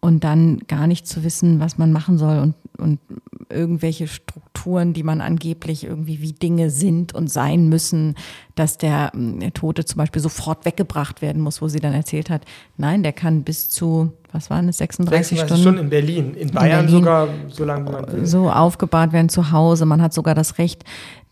und 0.00 0.24
dann 0.24 0.60
gar 0.68 0.86
nicht 0.86 1.06
zu 1.06 1.24
wissen, 1.24 1.60
was 1.60 1.78
man 1.78 1.92
machen 1.92 2.18
soll 2.18 2.38
und, 2.38 2.54
und 2.78 3.00
irgendwelche 3.50 4.08
Strukturen, 4.08 4.92
die 4.92 5.02
man 5.02 5.20
angeblich 5.20 5.84
irgendwie 5.84 6.20
wie 6.20 6.32
Dinge 6.32 6.70
sind 6.70 7.14
und 7.14 7.28
sein 7.30 7.68
müssen, 7.68 8.14
dass 8.54 8.78
der, 8.78 9.12
hm, 9.12 9.40
der 9.40 9.54
Tote 9.54 9.84
zum 9.84 9.98
Beispiel 9.98 10.20
sofort 10.20 10.64
weggebracht 10.64 11.22
werden 11.22 11.40
muss, 11.42 11.62
wo 11.62 11.68
sie 11.68 11.80
dann 11.80 11.94
erzählt 11.94 12.30
hat, 12.30 12.44
nein, 12.76 13.02
der 13.02 13.12
kann 13.12 13.44
bis 13.44 13.70
zu, 13.70 14.12
was 14.32 14.50
waren 14.50 14.68
es, 14.68 14.78
36, 14.78 15.38
36 15.38 15.46
Stunden? 15.46 15.62
Stunden 15.62 15.80
in 15.80 15.90
Berlin, 15.90 16.34
in 16.34 16.50
Bayern 16.50 16.80
in 16.80 16.86
Berlin, 16.86 17.04
sogar 17.04 17.28
so 17.48 17.64
lange 17.64 17.90
man 17.90 18.12
will. 18.12 18.26
So 18.26 18.50
aufgebahrt 18.50 19.12
werden 19.12 19.28
zu 19.28 19.52
Hause. 19.52 19.86
Man 19.86 20.02
hat 20.02 20.12
sogar 20.12 20.34
das 20.34 20.58
Recht, 20.58 20.84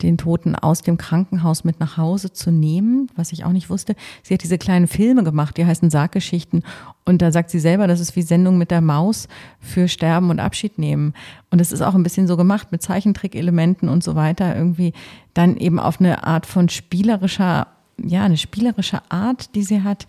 den 0.03 0.19
Toten 0.19 0.55
aus 0.55 0.83
dem 0.83 0.99
Krankenhaus 0.99 1.65
mit 1.65 1.81
nach 1.81 1.97
Hause 1.97 2.33
zu 2.33 2.51
nehmen, 2.51 3.09
was 3.17 3.33
ich 3.33 3.45
auch 3.45 3.53
nicht 3.53 3.71
wusste. 3.71 3.97
Sie 4.23 4.35
hat 4.35 4.43
diese 4.43 4.59
kleinen 4.59 4.87
Filme 4.87 5.25
gemacht, 5.25 5.57
die 5.57 5.67
heißen 5.67 5.91
Sarggeschichten. 5.91 6.63
Und 7.05 7.23
da 7.23 7.31
sagt 7.31 7.51
sie 7.51 7.61
selber, 7.61 7.87
das 7.87 8.01
ist 8.01 8.17
wie 8.17 8.23
Sendung 8.23 8.59
mit 8.59 8.71
der 8.71 8.81
Maus 8.81 9.29
für 9.61 9.89
Sterben 9.89 10.31
und 10.31 10.41
Abschied 10.41 10.79
nehmen. 10.79 11.15
Und 11.51 11.61
es 11.61 11.73
ist 11.73 11.81
auch 11.81 11.95
ein 11.95 12.03
bisschen 12.07 12.29
so 12.29 12.37
gemacht 12.37 12.71
mit 12.71 12.83
Zeichentrickelementen 12.83 13.89
und 13.89 14.05
so 14.05 14.15
weiter. 14.15 14.55
Irgendwie 14.57 14.93
dann 15.35 15.57
eben 15.57 15.81
auf 15.81 15.99
eine 15.99 16.25
Art 16.25 16.47
von 16.47 16.69
spielerischer, 16.69 17.67
ja, 18.03 18.25
eine 18.25 18.37
spielerische 18.37 19.01
Art, 19.11 19.55
die 19.57 19.65
sie 19.65 19.83
hat, 19.83 20.07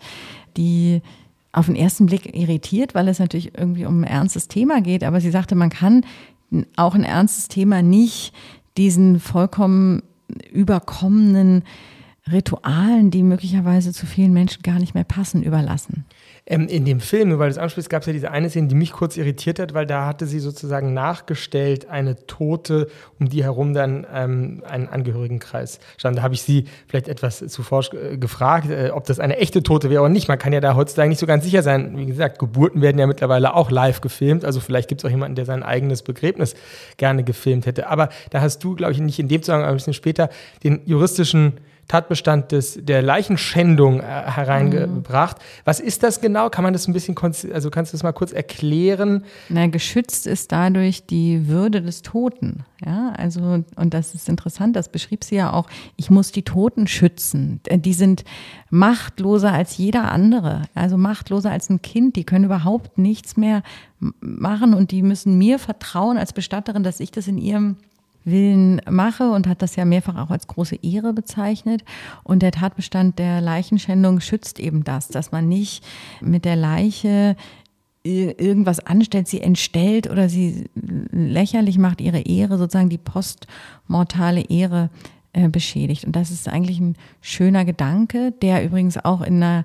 die 0.56 1.02
auf 1.50 1.66
den 1.66 1.74
ersten 1.74 2.06
Blick 2.06 2.36
irritiert, 2.36 2.94
weil 2.94 3.08
es 3.08 3.18
natürlich 3.18 3.58
irgendwie 3.58 3.84
um 3.84 4.02
ein 4.02 4.04
ernstes 4.04 4.46
Thema 4.46 4.80
geht. 4.80 5.02
Aber 5.02 5.20
sie 5.20 5.32
sagte, 5.32 5.56
man 5.56 5.70
kann 5.70 6.04
auch 6.76 6.94
ein 6.94 7.04
ernstes 7.04 7.48
Thema 7.48 7.82
nicht 7.82 8.32
diesen 8.76 9.18
vollkommen 9.18 10.02
überkommenen 10.52 11.64
Ritualen, 12.32 13.10
die 13.10 13.22
möglicherweise 13.22 13.92
zu 13.92 14.06
vielen 14.06 14.32
Menschen 14.32 14.62
gar 14.62 14.78
nicht 14.78 14.94
mehr 14.94 15.04
passen, 15.04 15.42
überlassen. 15.42 16.04
Ähm, 16.50 16.66
in 16.66 16.86
dem 16.86 17.00
Film, 17.00 17.38
weil 17.38 17.50
das 17.50 17.58
ansprichst, 17.58 17.90
gab 17.90 18.00
es 18.02 18.06
ja 18.06 18.12
diese 18.14 18.30
eine 18.30 18.48
Szene, 18.48 18.68
die 18.68 18.74
mich 18.74 18.92
kurz 18.92 19.18
irritiert 19.18 19.58
hat, 19.58 19.74
weil 19.74 19.84
da 19.84 20.06
hatte 20.06 20.26
sie 20.26 20.38
sozusagen 20.38 20.94
nachgestellt 20.94 21.90
eine 21.90 22.26
Tote, 22.26 22.88
um 23.20 23.28
die 23.28 23.44
herum 23.44 23.74
dann 23.74 24.06
ähm, 24.12 24.62
ein 24.66 24.88
Angehörigenkreis 24.88 25.78
stand. 25.98 26.16
Da 26.16 26.22
habe 26.22 26.32
ich 26.32 26.42
sie 26.42 26.64
vielleicht 26.86 27.08
etwas 27.08 27.46
zuvor 27.48 27.84
äh, 27.92 28.16
gefragt, 28.16 28.70
äh, 28.70 28.90
ob 28.94 29.04
das 29.04 29.20
eine 29.20 29.36
echte 29.36 29.62
Tote 29.62 29.90
wäre 29.90 30.00
oder 30.00 30.08
nicht. 30.08 30.28
Man 30.28 30.38
kann 30.38 30.54
ja 30.54 30.60
da 30.60 30.74
heutzutage 30.74 31.10
nicht 31.10 31.20
so 31.20 31.26
ganz 31.26 31.44
sicher 31.44 31.62
sein. 31.62 31.98
Wie 31.98 32.06
gesagt, 32.06 32.38
Geburten 32.38 32.80
werden 32.80 32.98
ja 32.98 33.06
mittlerweile 33.06 33.54
auch 33.54 33.70
live 33.70 34.00
gefilmt. 34.00 34.46
Also 34.46 34.60
vielleicht 34.60 34.88
gibt 34.88 35.02
es 35.02 35.04
auch 35.04 35.10
jemanden, 35.10 35.34
der 35.34 35.44
sein 35.44 35.62
eigenes 35.62 36.02
Begräbnis 36.02 36.54
gerne 36.96 37.24
gefilmt 37.24 37.66
hätte. 37.66 37.88
Aber 37.88 38.08
da 38.30 38.40
hast 38.40 38.64
du, 38.64 38.74
glaube 38.74 38.92
ich, 38.92 39.00
nicht 39.00 39.18
in 39.18 39.28
dem 39.28 39.42
Zusammenhang, 39.42 39.66
aber 39.66 39.74
ein 39.74 39.78
bisschen 39.78 39.92
später 39.92 40.30
den 40.64 40.80
juristischen 40.86 41.60
Tatbestand 41.88 42.52
des, 42.52 42.78
der 42.82 43.00
Leichenschändung 43.00 44.00
äh, 44.00 44.02
hereingebracht. 44.02 45.38
Mhm. 45.38 45.42
Was 45.64 45.80
ist 45.80 46.02
das 46.02 46.20
genau? 46.20 46.50
Kann 46.50 46.62
man 46.62 46.74
das 46.74 46.86
ein 46.86 46.92
bisschen, 46.92 47.16
also 47.52 47.70
kannst 47.70 47.92
du 47.92 47.94
das 47.96 48.02
mal 48.02 48.12
kurz 48.12 48.32
erklären? 48.32 49.24
Na, 49.48 49.66
geschützt 49.66 50.26
ist 50.26 50.52
dadurch 50.52 51.06
die 51.06 51.48
Würde 51.48 51.80
des 51.80 52.02
Toten. 52.02 52.64
Ja, 52.84 53.12
also, 53.16 53.64
und 53.74 53.94
das 53.94 54.14
ist 54.14 54.28
interessant, 54.28 54.76
das 54.76 54.90
beschrieb 54.90 55.24
sie 55.24 55.36
ja 55.36 55.52
auch. 55.52 55.66
Ich 55.96 56.10
muss 56.10 56.30
die 56.30 56.44
Toten 56.44 56.86
schützen. 56.86 57.60
Die 57.68 57.94
sind 57.94 58.22
machtloser 58.70 59.52
als 59.52 59.78
jeder 59.78 60.12
andere. 60.12 60.62
Also 60.74 60.98
machtloser 60.98 61.50
als 61.50 61.70
ein 61.70 61.82
Kind. 61.82 62.16
Die 62.16 62.24
können 62.24 62.44
überhaupt 62.44 62.98
nichts 62.98 63.36
mehr 63.36 63.62
machen 64.20 64.74
und 64.74 64.90
die 64.90 65.02
müssen 65.02 65.38
mir 65.38 65.58
vertrauen 65.58 66.18
als 66.18 66.32
Bestatterin, 66.34 66.82
dass 66.82 67.00
ich 67.00 67.10
das 67.10 67.26
in 67.26 67.38
ihrem 67.38 67.76
Willen 68.30 68.80
mache 68.88 69.30
und 69.30 69.46
hat 69.46 69.62
das 69.62 69.76
ja 69.76 69.84
mehrfach 69.84 70.16
auch 70.16 70.30
als 70.30 70.46
große 70.46 70.76
Ehre 70.82 71.12
bezeichnet. 71.12 71.84
Und 72.24 72.42
der 72.42 72.52
Tatbestand 72.52 73.18
der 73.18 73.40
Leichenschändung 73.40 74.20
schützt 74.20 74.60
eben 74.60 74.84
das, 74.84 75.08
dass 75.08 75.32
man 75.32 75.48
nicht 75.48 75.84
mit 76.20 76.44
der 76.44 76.56
Leiche 76.56 77.36
irgendwas 78.04 78.80
anstellt, 78.80 79.28
sie 79.28 79.40
entstellt 79.40 80.08
oder 80.08 80.28
sie 80.28 80.70
lächerlich 80.74 81.78
macht, 81.78 82.00
ihre 82.00 82.20
Ehre, 82.20 82.56
sozusagen 82.56 82.88
die 82.88 82.98
postmortale 82.98 84.42
Ehre 84.42 84.88
äh, 85.32 85.48
beschädigt. 85.48 86.04
Und 86.04 86.16
das 86.16 86.30
ist 86.30 86.48
eigentlich 86.48 86.80
ein 86.80 86.96
schöner 87.20 87.64
Gedanke, 87.64 88.32
der 88.40 88.64
übrigens 88.64 88.96
auch 88.96 89.20
in 89.20 89.42
einer 89.42 89.64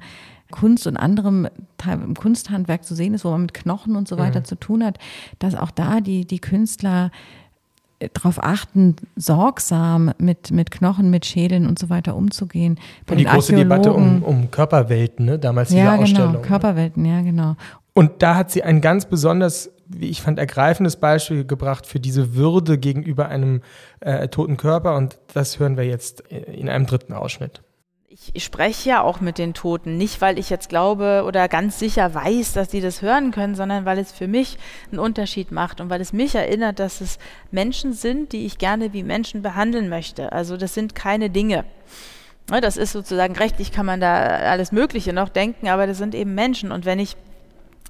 Kunst 0.52 0.86
und 0.86 0.98
anderem 0.98 1.48
im 1.86 2.16
Kunsthandwerk 2.16 2.84
zu 2.84 2.96
sehen 2.96 3.14
ist, 3.14 3.26
wo 3.26 3.32
man 3.32 3.42
mit 3.42 3.54
Knochen 3.54 3.96
und 3.96 4.08
so 4.08 4.18
weiter 4.18 4.42
mhm. 4.42 4.46
zu 4.46 4.56
tun 4.56 4.84
hat, 4.84 5.00
dass 5.40 5.56
auch 5.56 5.72
da 5.72 6.00
die, 6.00 6.26
die 6.26 6.40
Künstler 6.40 7.12
darauf 8.14 8.44
achten, 8.44 8.96
sorgsam 9.16 10.12
mit, 10.18 10.52
mit 10.52 10.72
Knochen, 10.72 11.10
mit 11.10 11.26
Schädeln 11.26 11.68
und 11.68 11.80
so 11.80 11.90
weiter 11.90 12.16
umzugehen. 12.16 12.80
Bei 13.06 13.14
und 13.14 13.20
die 13.20 13.26
große 13.26 13.56
Debatte 13.56 13.94
um, 13.94 14.24
um 14.24 14.52
Körperwelten, 14.52 15.26
ne? 15.26 15.40
damals 15.40 15.70
diese 15.70 15.80
ja, 15.80 15.92
genau, 15.92 16.04
Ausstellung. 16.04 16.42
Körperwelten, 16.42 17.06
ja, 17.06 17.22
genau. 17.22 17.56
Und 17.94 18.22
da 18.22 18.36
hat 18.36 18.52
sie 18.52 18.64
ein 18.64 18.82
ganz 18.82 19.06
besonders, 19.06 19.72
wie 19.88 20.10
ich 20.10 20.22
fand, 20.22 20.40
ergreifendes 20.40 20.98
Beispiel 20.98 21.46
gebracht 21.46 21.86
für 21.86 22.00
diese 22.00 22.36
Würde 22.36 22.78
gegenüber 22.78 23.28
einem 23.28 23.62
äh, 24.00 24.28
toten 24.28 24.58
Körper. 24.58 24.96
Und 24.96 25.20
das 25.34 25.60
hören 25.60 25.78
wir 25.78 25.86
jetzt 25.86 26.22
in 26.22 26.70
einem 26.70 26.86
dritten 26.86 27.14
Ausschnitt. 27.14 27.63
Ich 28.34 28.44
spreche 28.44 28.90
ja 28.90 29.02
auch 29.02 29.22
mit 29.22 29.40
den 29.40 29.56
Toten, 29.56 29.98
nicht 29.98 30.22
weil 30.22 30.38
ich 30.38 30.52
jetzt 30.52 30.70
glaube 30.70 31.24
oder 31.26 31.48
ganz 31.48 31.80
sicher 31.80 32.14
weiß, 32.14 32.54
dass 32.54 32.70
sie 32.70 32.80
das 32.80 33.02
hören 33.02 33.32
können, 33.32 33.56
sondern 33.56 33.86
weil 33.86 33.98
es 33.98 34.12
für 34.12 34.28
mich 34.28 34.60
einen 34.92 35.00
Unterschied 35.00 35.52
macht 35.52 35.82
und 35.82 35.90
weil 35.90 36.00
es 36.00 36.14
mich 36.14 36.36
erinnert, 36.36 36.78
dass 36.78 37.02
es 37.02 37.18
Menschen 37.50 37.94
sind, 37.94 38.32
die 38.32 38.46
ich 38.46 38.60
gerne 38.60 38.94
wie 38.94 39.02
Menschen 39.02 39.42
behandeln 39.42 39.90
möchte. 39.90 40.32
Also 40.32 40.58
das 40.58 40.76
sind 40.76 40.94
keine 40.94 41.32
Dinge. 41.32 41.66
Das 42.46 42.78
ist 42.78 42.92
sozusagen 42.92 43.36
rechtlich, 43.36 43.72
kann 43.72 43.88
man 43.88 44.00
da 44.00 44.28
alles 44.28 44.72
Mögliche 44.72 45.12
noch 45.12 45.30
denken, 45.30 45.68
aber 45.68 45.88
das 45.88 45.98
sind 45.98 46.14
eben 46.14 46.36
Menschen. 46.36 46.72
Und 46.72 46.86
wenn 46.86 47.00
ich 47.00 47.16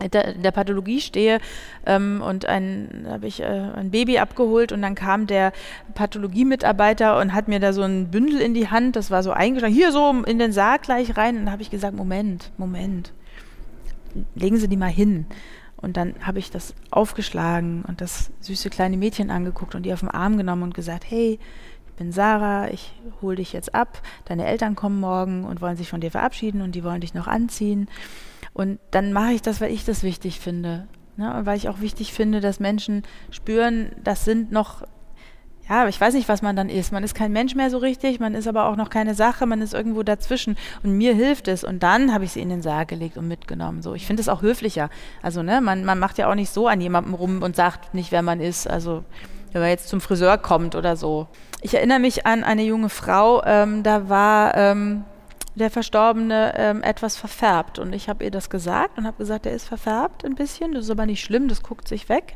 der, 0.01 0.33
der 0.33 0.51
Pathologie 0.51 0.99
stehe 0.99 1.39
ähm, 1.85 2.21
und 2.25 2.45
ein 2.45 3.05
habe 3.09 3.27
ich 3.27 3.41
äh, 3.41 3.45
ein 3.45 3.91
Baby 3.91 4.19
abgeholt 4.19 4.71
und 4.71 4.81
dann 4.81 4.95
kam 4.95 5.27
der 5.27 5.53
Pathologiemitarbeiter 5.93 7.19
und 7.19 7.33
hat 7.33 7.47
mir 7.47 7.59
da 7.59 7.73
so 7.73 7.83
ein 7.83 8.09
Bündel 8.09 8.41
in 8.41 8.53
die 8.53 8.69
Hand, 8.69 8.95
das 8.95 9.11
war 9.11 9.23
so 9.23 9.31
eingeschlagen, 9.31 9.73
hier 9.73 9.91
so 9.91 10.11
in 10.25 10.39
den 10.39 10.51
Sarg 10.51 10.83
gleich 10.83 11.15
rein 11.17 11.37
und 11.37 11.45
dann 11.45 11.51
habe 11.51 11.61
ich 11.61 11.69
gesagt, 11.69 11.95
Moment, 11.95 12.51
Moment, 12.57 13.13
legen 14.35 14.57
Sie 14.57 14.67
die 14.67 14.77
mal 14.77 14.87
hin. 14.87 15.25
Und 15.75 15.97
dann 15.97 16.15
habe 16.21 16.39
ich 16.39 16.49
das 16.49 16.73
aufgeschlagen 16.91 17.83
und 17.85 17.99
das 17.99 18.31
süße 18.39 18.69
kleine 18.69 18.95
Mädchen 18.95 19.29
angeguckt 19.29 19.75
und 19.75 19.83
die 19.83 19.91
auf 19.91 19.99
den 19.99 20.09
Arm 20.09 20.37
genommen 20.37 20.63
und 20.63 20.73
gesagt, 20.73 21.03
hey, 21.09 21.39
ich 21.87 21.93
bin 21.95 22.13
Sarah, 22.13 22.69
ich 22.69 22.93
hole 23.21 23.35
dich 23.35 23.51
jetzt 23.51 23.75
ab, 23.75 24.01
deine 24.23 24.45
Eltern 24.45 24.75
kommen 24.75 25.01
morgen 25.01 25.43
und 25.43 25.59
wollen 25.59 25.75
sich 25.75 25.89
von 25.89 25.99
dir 25.99 26.09
verabschieden 26.09 26.61
und 26.61 26.73
die 26.73 26.85
wollen 26.85 27.01
dich 27.01 27.13
noch 27.13 27.27
anziehen. 27.27 27.89
Und 28.53 28.79
dann 28.91 29.13
mache 29.13 29.33
ich 29.33 29.41
das, 29.41 29.61
weil 29.61 29.71
ich 29.71 29.85
das 29.85 30.03
wichtig 30.03 30.39
finde. 30.39 30.87
Ne? 31.17 31.33
Und 31.35 31.45
weil 31.45 31.57
ich 31.57 31.69
auch 31.69 31.81
wichtig 31.81 32.13
finde, 32.13 32.39
dass 32.39 32.59
Menschen 32.59 33.03
spüren, 33.31 33.91
das 34.03 34.25
sind 34.25 34.51
noch, 34.51 34.83
ja, 35.69 35.87
ich 35.87 35.99
weiß 35.99 36.13
nicht, 36.13 36.29
was 36.29 36.41
man 36.41 36.55
dann 36.55 36.69
ist. 36.69 36.91
Man 36.91 37.03
ist 37.03 37.15
kein 37.15 37.31
Mensch 37.31 37.55
mehr 37.55 37.69
so 37.69 37.77
richtig, 37.77 38.19
man 38.19 38.35
ist 38.35 38.47
aber 38.47 38.65
auch 38.65 38.75
noch 38.75 38.89
keine 38.89 39.15
Sache, 39.15 39.45
man 39.45 39.61
ist 39.61 39.73
irgendwo 39.73 40.03
dazwischen. 40.03 40.57
Und 40.83 40.97
mir 40.97 41.15
hilft 41.15 41.47
es. 41.47 41.63
Und 41.63 41.81
dann 41.83 42.13
habe 42.13 42.25
ich 42.25 42.33
sie 42.33 42.41
in 42.41 42.49
den 42.49 42.61
Sarg 42.61 42.89
gelegt 42.89 43.17
und 43.17 43.27
mitgenommen. 43.27 43.81
So, 43.81 43.95
ich 43.95 44.05
finde 44.05 44.21
es 44.21 44.29
auch 44.29 44.41
höflicher. 44.41 44.89
Also, 45.21 45.41
ne, 45.41 45.61
man, 45.61 45.85
man 45.85 45.99
macht 45.99 46.17
ja 46.17 46.29
auch 46.29 46.35
nicht 46.35 46.51
so 46.51 46.67
an 46.67 46.81
jemandem 46.81 47.13
rum 47.13 47.41
und 47.41 47.55
sagt 47.55 47.93
nicht, 47.93 48.11
wer 48.11 48.21
man 48.21 48.39
ist. 48.39 48.69
Also, 48.69 49.03
wenn 49.51 49.61
man 49.61 49.69
jetzt 49.69 49.87
zum 49.87 50.01
Friseur 50.01 50.37
kommt 50.37 50.75
oder 50.75 50.95
so. 50.95 51.27
Ich 51.61 51.73
erinnere 51.75 51.99
mich 51.99 52.25
an 52.25 52.43
eine 52.43 52.63
junge 52.63 52.89
Frau, 52.89 53.43
ähm, 53.45 53.83
da 53.83 54.09
war 54.09 54.57
ähm, 54.57 55.05
der 55.55 55.69
Verstorbene 55.69 56.53
ähm, 56.55 56.83
etwas 56.83 57.17
verfärbt. 57.17 57.79
Und 57.79 57.93
ich 57.93 58.09
habe 58.09 58.23
ihr 58.23 58.31
das 58.31 58.49
gesagt 58.49 58.97
und 58.97 59.05
habe 59.05 59.17
gesagt, 59.17 59.45
der 59.45 59.53
ist 59.53 59.67
verfärbt 59.67 60.25
ein 60.25 60.35
bisschen, 60.35 60.73
das 60.73 60.85
ist 60.85 60.91
aber 60.91 61.05
nicht 61.05 61.23
schlimm, 61.23 61.47
das 61.47 61.61
guckt 61.61 61.87
sich 61.87 62.09
weg. 62.09 62.35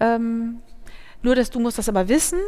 Ähm, 0.00 0.60
nur, 1.22 1.34
dass 1.34 1.50
du 1.50 1.60
musst 1.60 1.76
das 1.76 1.88
aber 1.88 2.08
wissen 2.08 2.40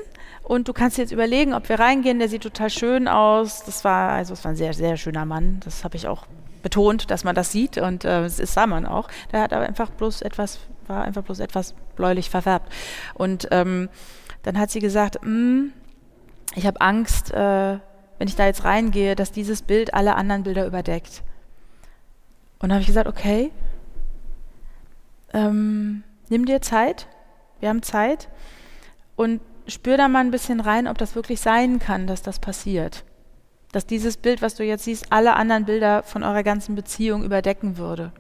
und 0.43 0.67
du 0.67 0.73
kannst 0.73 0.97
jetzt 0.97 1.13
überlegen, 1.13 1.53
ob 1.53 1.69
wir 1.69 1.79
reingehen. 1.79 2.19
Der 2.19 2.29
sieht 2.29 2.43
total 2.43 2.71
schön 2.71 3.07
aus. 3.07 3.65
Das 3.65 3.85
war 3.85 4.11
also, 4.11 4.33
es 4.33 4.45
war 4.45 4.53
ein 4.53 4.57
sehr, 4.57 4.73
sehr 4.73 4.97
schöner 4.97 5.27
Mann. 5.27 5.61
Das 5.65 5.85
habe 5.85 5.97
ich 5.97 6.09
auch 6.09 6.27
betont, 6.63 7.11
dass 7.11 7.25
man 7.25 7.35
das 7.35 7.53
sieht 7.53 7.77
und 7.77 8.05
äh, 8.05 8.23
das 8.23 8.37
sah 8.39 8.67
man 8.67 8.87
auch. 8.87 9.09
Der 9.31 9.43
hat 9.43 9.53
aber 9.53 9.67
einfach 9.67 9.91
bloß 9.91 10.23
etwas, 10.23 10.61
war 10.87 11.03
einfach 11.03 11.23
bloß 11.23 11.41
etwas 11.41 11.75
bläulich 11.97 12.31
verfärbt. 12.31 12.73
Und 13.15 13.49
ähm, 13.51 13.91
dann 14.43 14.59
hat 14.59 14.71
sie 14.71 14.81
gesagt, 14.81 15.19
mm, 15.23 15.67
ich 16.55 16.67
habe 16.67 16.81
Angst. 16.81 17.31
Äh, 17.33 17.79
wenn 18.23 18.29
ich 18.29 18.37
da 18.37 18.47
jetzt 18.47 18.63
reingehe, 18.63 19.17
dass 19.17 19.33
dieses 19.33 19.63
Bild 19.63 19.95
alle 19.95 20.15
anderen 20.15 20.45
Bilder 20.45 20.65
überdeckt. 20.65 21.25
Und 22.61 22.69
da 22.69 22.77
habe 22.77 22.83
ich 22.83 22.87
gesagt, 22.87 23.09
okay, 23.09 23.51
ähm, 25.33 26.05
nimm 26.29 26.47
dir 26.47 26.63
Zeit, 26.63 27.09
wir 27.59 27.69
haben 27.69 27.83
Zeit 27.83 28.29
und 29.17 29.41
spür 29.67 29.97
da 29.97 30.07
mal 30.07 30.21
ein 30.21 30.31
bisschen 30.31 30.61
rein, 30.61 30.87
ob 30.87 30.99
das 30.99 31.17
wirklich 31.17 31.41
sein 31.41 31.81
kann, 31.81 32.07
dass 32.07 32.23
das 32.23 32.39
passiert. 32.39 33.03
Dass 33.73 33.87
dieses 33.87 34.17
Bild, 34.17 34.41
was 34.41 34.55
du 34.55 34.63
jetzt 34.63 34.85
siehst, 34.85 35.11
alle 35.11 35.35
anderen 35.35 35.65
Bilder 35.65 36.05
von 36.05 36.23
eurer 36.23 36.45
ganzen 36.45 36.77
Beziehung 36.77 37.25
überdecken 37.25 37.77
würde. 37.77 38.13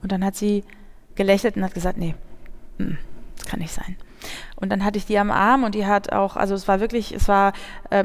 Und 0.00 0.12
dann 0.12 0.24
hat 0.24 0.36
sie 0.36 0.62
gelächelt 1.16 1.56
und 1.56 1.64
hat 1.64 1.74
gesagt, 1.74 1.98
nee, 1.98 2.14
mm, 2.78 2.92
das 3.36 3.46
kann 3.46 3.58
nicht 3.58 3.74
sein. 3.74 3.96
Und 4.54 4.70
dann 4.70 4.84
hatte 4.84 4.98
ich 4.98 5.06
die 5.06 5.18
am 5.18 5.32
Arm 5.32 5.64
und 5.64 5.74
die 5.74 5.86
hat 5.86 6.12
auch, 6.12 6.36
also 6.36 6.54
es 6.54 6.68
war 6.68 6.78
wirklich, 6.78 7.12
es 7.12 7.26
war 7.26 7.52
äh, 7.90 8.04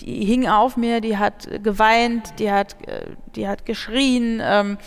die 0.00 0.24
hing 0.24 0.48
auf 0.48 0.76
mir, 0.76 1.00
die 1.00 1.16
hat 1.16 1.48
geweint, 1.62 2.38
die 2.38 2.50
hat, 2.50 2.76
äh, 2.86 3.06
die 3.34 3.48
hat 3.48 3.66
geschrien, 3.66 4.40
ähm, 4.42 4.78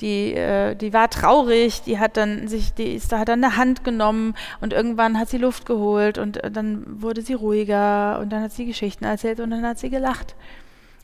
die, 0.00 0.34
äh, 0.34 0.74
die 0.74 0.92
war 0.92 1.10
traurig, 1.10 1.82
die 1.82 1.98
hat 1.98 2.16
dann 2.16 2.48
sich, 2.48 2.74
die 2.74 2.94
ist, 2.94 3.12
hat 3.12 3.28
dann 3.28 3.44
eine 3.44 3.56
Hand 3.56 3.84
genommen 3.84 4.34
und 4.60 4.72
irgendwann 4.72 5.18
hat 5.18 5.28
sie 5.28 5.38
Luft 5.38 5.66
geholt 5.66 6.18
und 6.18 6.42
äh, 6.42 6.50
dann 6.50 6.84
wurde 7.02 7.22
sie 7.22 7.34
ruhiger 7.34 8.18
und 8.20 8.30
dann 8.30 8.42
hat 8.42 8.52
sie 8.52 8.66
Geschichten 8.66 9.04
erzählt 9.04 9.40
und 9.40 9.50
dann 9.50 9.64
hat 9.64 9.78
sie 9.78 9.90
gelacht. 9.90 10.34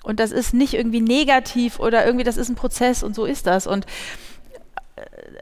Und 0.03 0.19
das 0.19 0.33
ist 0.33 0.55
nicht 0.55 0.75
irgendwie 0.75 1.03
negativ 1.03 1.79
oder 1.79 2.07
irgendwie, 2.07 2.25
das 2.25 2.39
ist 2.39 2.49
ein 2.49 2.55
Prozess 2.55 3.03
und 3.03 3.15
so 3.15 3.27
ist 3.27 3.47
das. 3.47 3.67
Und 3.67 3.85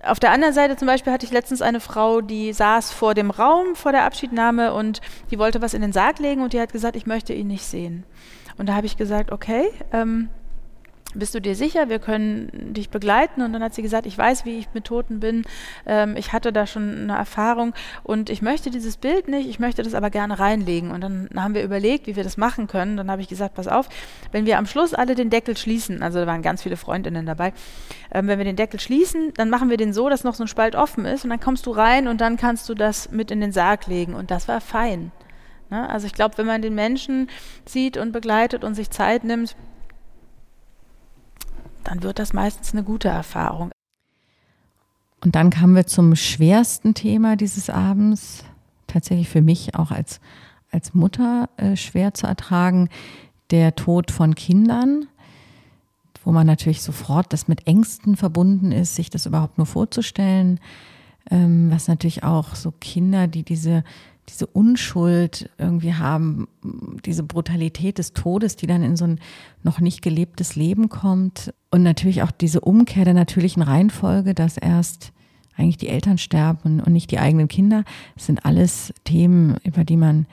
auf 0.03 0.21
der 0.21 0.31
anderen 0.33 0.55
Seite 0.55 0.77
zum 0.77 0.87
Beispiel 0.87 1.13
hatte 1.13 1.27
ich 1.27 1.33
letztens 1.33 1.63
eine 1.63 1.81
Frau, 1.81 2.21
die 2.21 2.53
saß 2.53 2.93
vor 2.93 3.15
dem 3.15 3.31
Raum 3.31 3.75
vor 3.75 3.93
der 3.93 4.05
Abschiednahme 4.05 4.73
und 4.73 5.01
die 5.31 5.39
wollte 5.39 5.63
was 5.63 5.75
in 5.75 5.83
den 5.83 5.93
Sarg 5.93 6.19
legen 6.19 6.43
und 6.43 6.53
die 6.53 6.61
hat 6.61 6.73
gesagt, 6.73 6.97
ich 6.97 7.07
möchte 7.07 7.33
ihn 7.33 7.49
nicht 7.49 7.65
sehen. 7.65 8.05
Und 8.57 8.69
da 8.69 8.75
habe 8.75 8.87
ich 8.87 8.97
gesagt, 8.97 9.31
okay, 9.31 9.69
ähm, 9.93 10.29
bist 11.15 11.35
du 11.35 11.41
dir 11.41 11.55
sicher, 11.55 11.89
wir 11.89 11.99
können 11.99 12.51
dich 12.75 12.91
begleiten? 12.91 13.43
Und 13.43 13.53
dann 13.53 13.63
hat 13.63 13.75
sie 13.75 13.83
gesagt, 13.83 14.07
ich 14.07 14.17
weiß, 14.17 14.45
wie 14.45 14.59
ich 14.59 14.69
mit 14.75 14.85
Toten 14.85 15.21
bin, 15.21 15.45
ähm, 15.87 16.17
ich 16.17 16.33
hatte 16.33 16.53
da 16.53 16.67
schon 16.67 17.03
eine 17.03 17.17
Erfahrung 17.17 17.75
und 18.03 18.29
ich 18.29 18.43
möchte 18.43 18.71
dieses 18.71 18.99
Bild 18.99 19.29
nicht, 19.29 19.49
ich 19.49 19.59
möchte 19.59 19.83
das 19.83 19.95
aber 19.95 20.11
gerne 20.11 20.39
reinlegen. 20.39 20.91
Und 20.91 21.01
dann 21.01 21.31
haben 21.35 21.55
wir 21.55 21.63
überlegt, 21.63 22.07
wie 22.07 22.17
wir 22.17 22.25
das 22.25 22.37
machen 22.37 22.67
können. 22.67 22.97
Dann 22.97 23.11
habe 23.11 23.23
ich 23.23 23.29
gesagt, 23.29 23.55
pass 23.55 23.69
auf, 23.69 23.89
wenn 24.33 24.45
wir 24.45 24.59
am 24.59 24.67
Schluss 24.67 24.93
alle 24.93 25.15
den 25.15 25.31
Deckel 25.31 25.57
schließen, 25.57 26.03
also 26.03 26.19
da 26.21 26.27
waren 26.27 26.43
ganz 26.43 26.63
viele 26.63 26.77
Freundinnen 26.77 27.25
dabei, 27.25 27.53
ähm, 28.13 28.29
wenn 28.29 28.39
wir 28.39 28.45
den 28.45 28.57
Deckel 28.57 28.79
schließen, 28.79 29.33
dann 29.35 29.49
machen 29.49 29.71
wir 29.71 29.79
den 29.79 29.93
so, 29.95 30.09
dass 30.11 30.25
noch 30.25 30.35
so 30.35 30.45
ein 30.45 30.49
Spalt 30.49 30.77
offen 30.77 31.07
ist 31.07 31.25
und 31.25 31.31
dann 31.31 31.41
kommst 31.41 31.65
du 31.67 31.71
rein 31.71 32.09
und 32.09 32.21
dann 32.21 32.37
kannst 32.37 32.69
du 32.69 32.75
das 32.75 33.11
mit 33.11 33.31
in 33.31 33.41
den 33.41 33.53
Sarg 33.53 33.87
legen. 33.87 34.15
Und 34.15 34.31
das 34.31 34.47
war 34.47 34.61
fein. 34.61 35.11
Ne? 35.71 35.89
Also 35.89 36.07
ich 36.07 36.13
glaube, 36.13 36.37
wenn 36.39 36.47
man 36.47 36.61
den 36.61 36.75
Menschen 36.75 37.29
sieht 37.65 37.97
und 37.97 38.13
begleitet 38.13 38.63
und 38.63 38.75
sich 38.75 38.91
Zeit 38.91 39.25
nimmt, 39.25 39.57
dann 41.89 42.03
wird 42.03 42.19
das 42.19 42.35
meistens 42.35 42.73
eine 42.73 42.83
gute 42.83 43.09
Erfahrung. 43.09 43.71
Und 45.25 45.35
dann 45.35 45.51
kamen 45.51 45.75
wir 45.75 45.87
zum 45.87 46.15
schwersten 46.17 46.95
Thema 46.95 47.35
dieses 47.35 47.71
Abends, 47.71 48.45
tatsächlich 48.87 49.29
für 49.29 49.43
mich 49.43 49.75
auch 49.75 49.91
als, 49.91 50.21
als 50.71 50.95
Mutter 50.95 51.49
äh, 51.57 51.77
schwer 51.77 52.13
zu 52.15 52.27
ertragen, 52.27 52.89
der 53.51 53.75
Tod 53.75 54.11
von 54.11 54.35
Kindern, 54.35 55.07
wo 56.25 56.31
man 56.31 56.47
natürlich 56.47 56.83
sofort 56.83 57.33
das 57.33 57.49
mit 57.49 57.67
Ängsten 57.67 58.17
verbunden 58.17 58.71
ist, 58.71 58.95
sich 58.95 59.09
das 59.09 59.25
überhaupt 59.25 59.57
nur 59.57 59.67
vorzustellen, 59.67 60.61
ähm, 61.31 61.71
was 61.71 61.89
natürlich 61.89 62.23
auch 62.23 62.55
so 62.55 62.71
Kinder, 62.71 63.27
die 63.29 63.45
diese 63.45 63.83
diese 64.29 64.47
Unschuld 64.47 65.51
irgendwie 65.59 65.95
haben, 65.95 66.49
diese 67.05 67.23
Brutalität 67.23 67.99
des 67.99 68.13
Todes, 68.13 68.57
die 68.57 68.67
dann 68.67 68.83
in 68.83 68.97
so 68.97 69.05
ein 69.05 69.21
noch 69.63 69.81
nicht 69.81 70.03
gelebtes 70.03 70.57
Leben 70.57 70.89
kommt. 70.89 71.53
Und 71.71 71.83
natürlich 71.83 72.23
auch 72.23 72.31
diese 72.31 72.61
Umkehr 72.61 73.05
der 73.05 73.15
natürlichen 73.15 73.63
Reihenfolge, 73.63 74.35
dass 74.35 74.57
erst 74.57 75.13
eigentlich 75.57 75.77
die 75.77 75.89
Eltern 75.89 76.19
sterben 76.19 76.81
und 76.81 76.93
nicht 76.93 77.11
die 77.11 77.19
eigenen 77.19 77.49
Kinder. 77.49 77.85
Das 78.15 78.27
sind 78.27 78.45
alles 78.45 78.93
Themen, 79.05 79.57
über 79.65 79.85
die 79.85 79.97
man 79.97 80.27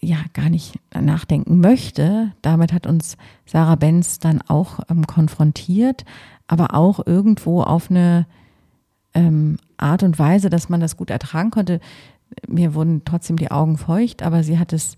ja 0.00 0.18
gar 0.32 0.48
nicht 0.48 0.78
nachdenken 0.94 1.60
möchte. 1.60 2.32
Damit 2.40 2.72
hat 2.72 2.86
uns 2.86 3.16
Sarah 3.46 3.74
Benz 3.74 4.18
dann 4.20 4.40
auch 4.46 4.80
ähm, 4.88 5.06
konfrontiert, 5.06 6.04
aber 6.46 6.74
auch 6.74 7.04
irgendwo 7.04 7.62
auf 7.62 7.90
eine 7.90 8.26
ähm, 9.14 9.58
Art 9.76 10.02
und 10.02 10.18
Weise, 10.18 10.50
dass 10.50 10.68
man 10.68 10.80
das 10.80 10.96
gut 10.96 11.10
ertragen 11.10 11.50
konnte 11.50 11.80
mir 12.46 12.74
wurden 12.74 13.02
trotzdem 13.04 13.36
die 13.36 13.50
Augen 13.50 13.78
feucht, 13.78 14.22
aber 14.22 14.42
sie 14.42 14.58
hat 14.58 14.72
es 14.72 14.96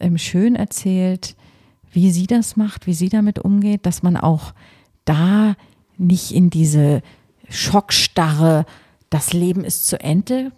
ähm, 0.00 0.18
schön 0.18 0.56
erzählt, 0.56 1.36
wie 1.92 2.10
sie 2.10 2.26
das 2.26 2.56
macht, 2.56 2.86
wie 2.86 2.94
sie 2.94 3.08
damit 3.08 3.38
umgeht, 3.38 3.86
dass 3.86 4.02
man 4.02 4.16
auch 4.16 4.52
da 5.04 5.54
nicht 5.96 6.32
in 6.32 6.50
diese 6.50 7.02
Schockstarre, 7.48 8.66
das 9.10 9.32
Leben 9.32 9.64
ist 9.64 9.86
zu 9.86 10.00
Ende 10.00 10.50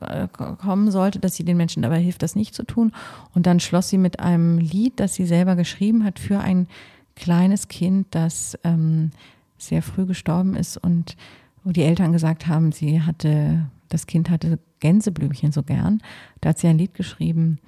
äh, 0.00 0.26
kommen 0.28 0.90
sollte, 0.90 1.20
dass 1.20 1.36
sie 1.36 1.44
den 1.44 1.56
Menschen 1.56 1.82
dabei 1.82 2.00
hilft, 2.00 2.22
das 2.22 2.34
nicht 2.34 2.54
zu 2.54 2.64
tun. 2.64 2.92
Und 3.34 3.46
dann 3.46 3.60
schloss 3.60 3.88
sie 3.88 3.98
mit 3.98 4.20
einem 4.20 4.58
Lied, 4.58 4.98
das 4.98 5.14
sie 5.14 5.26
selber 5.26 5.56
geschrieben 5.56 6.04
hat 6.04 6.18
für 6.18 6.40
ein 6.40 6.66
kleines 7.14 7.68
Kind, 7.68 8.08
das 8.10 8.58
ähm, 8.64 9.10
sehr 9.58 9.82
früh 9.82 10.06
gestorben 10.06 10.56
ist 10.56 10.76
und 10.76 11.16
wo 11.62 11.70
die 11.70 11.82
Eltern 11.82 12.12
gesagt 12.12 12.46
haben, 12.46 12.72
sie 12.72 13.02
hatte, 13.02 13.66
das 13.90 14.06
Kind 14.06 14.30
hatte 14.30 14.58
Gänseblümchen 14.78 15.52
so 15.52 15.62
gern. 15.62 16.02
Da 16.40 16.50
hat 16.50 16.58
sie 16.58 16.68
ein 16.68 16.78
Lied 16.78 16.94
geschrieben, 16.94 17.58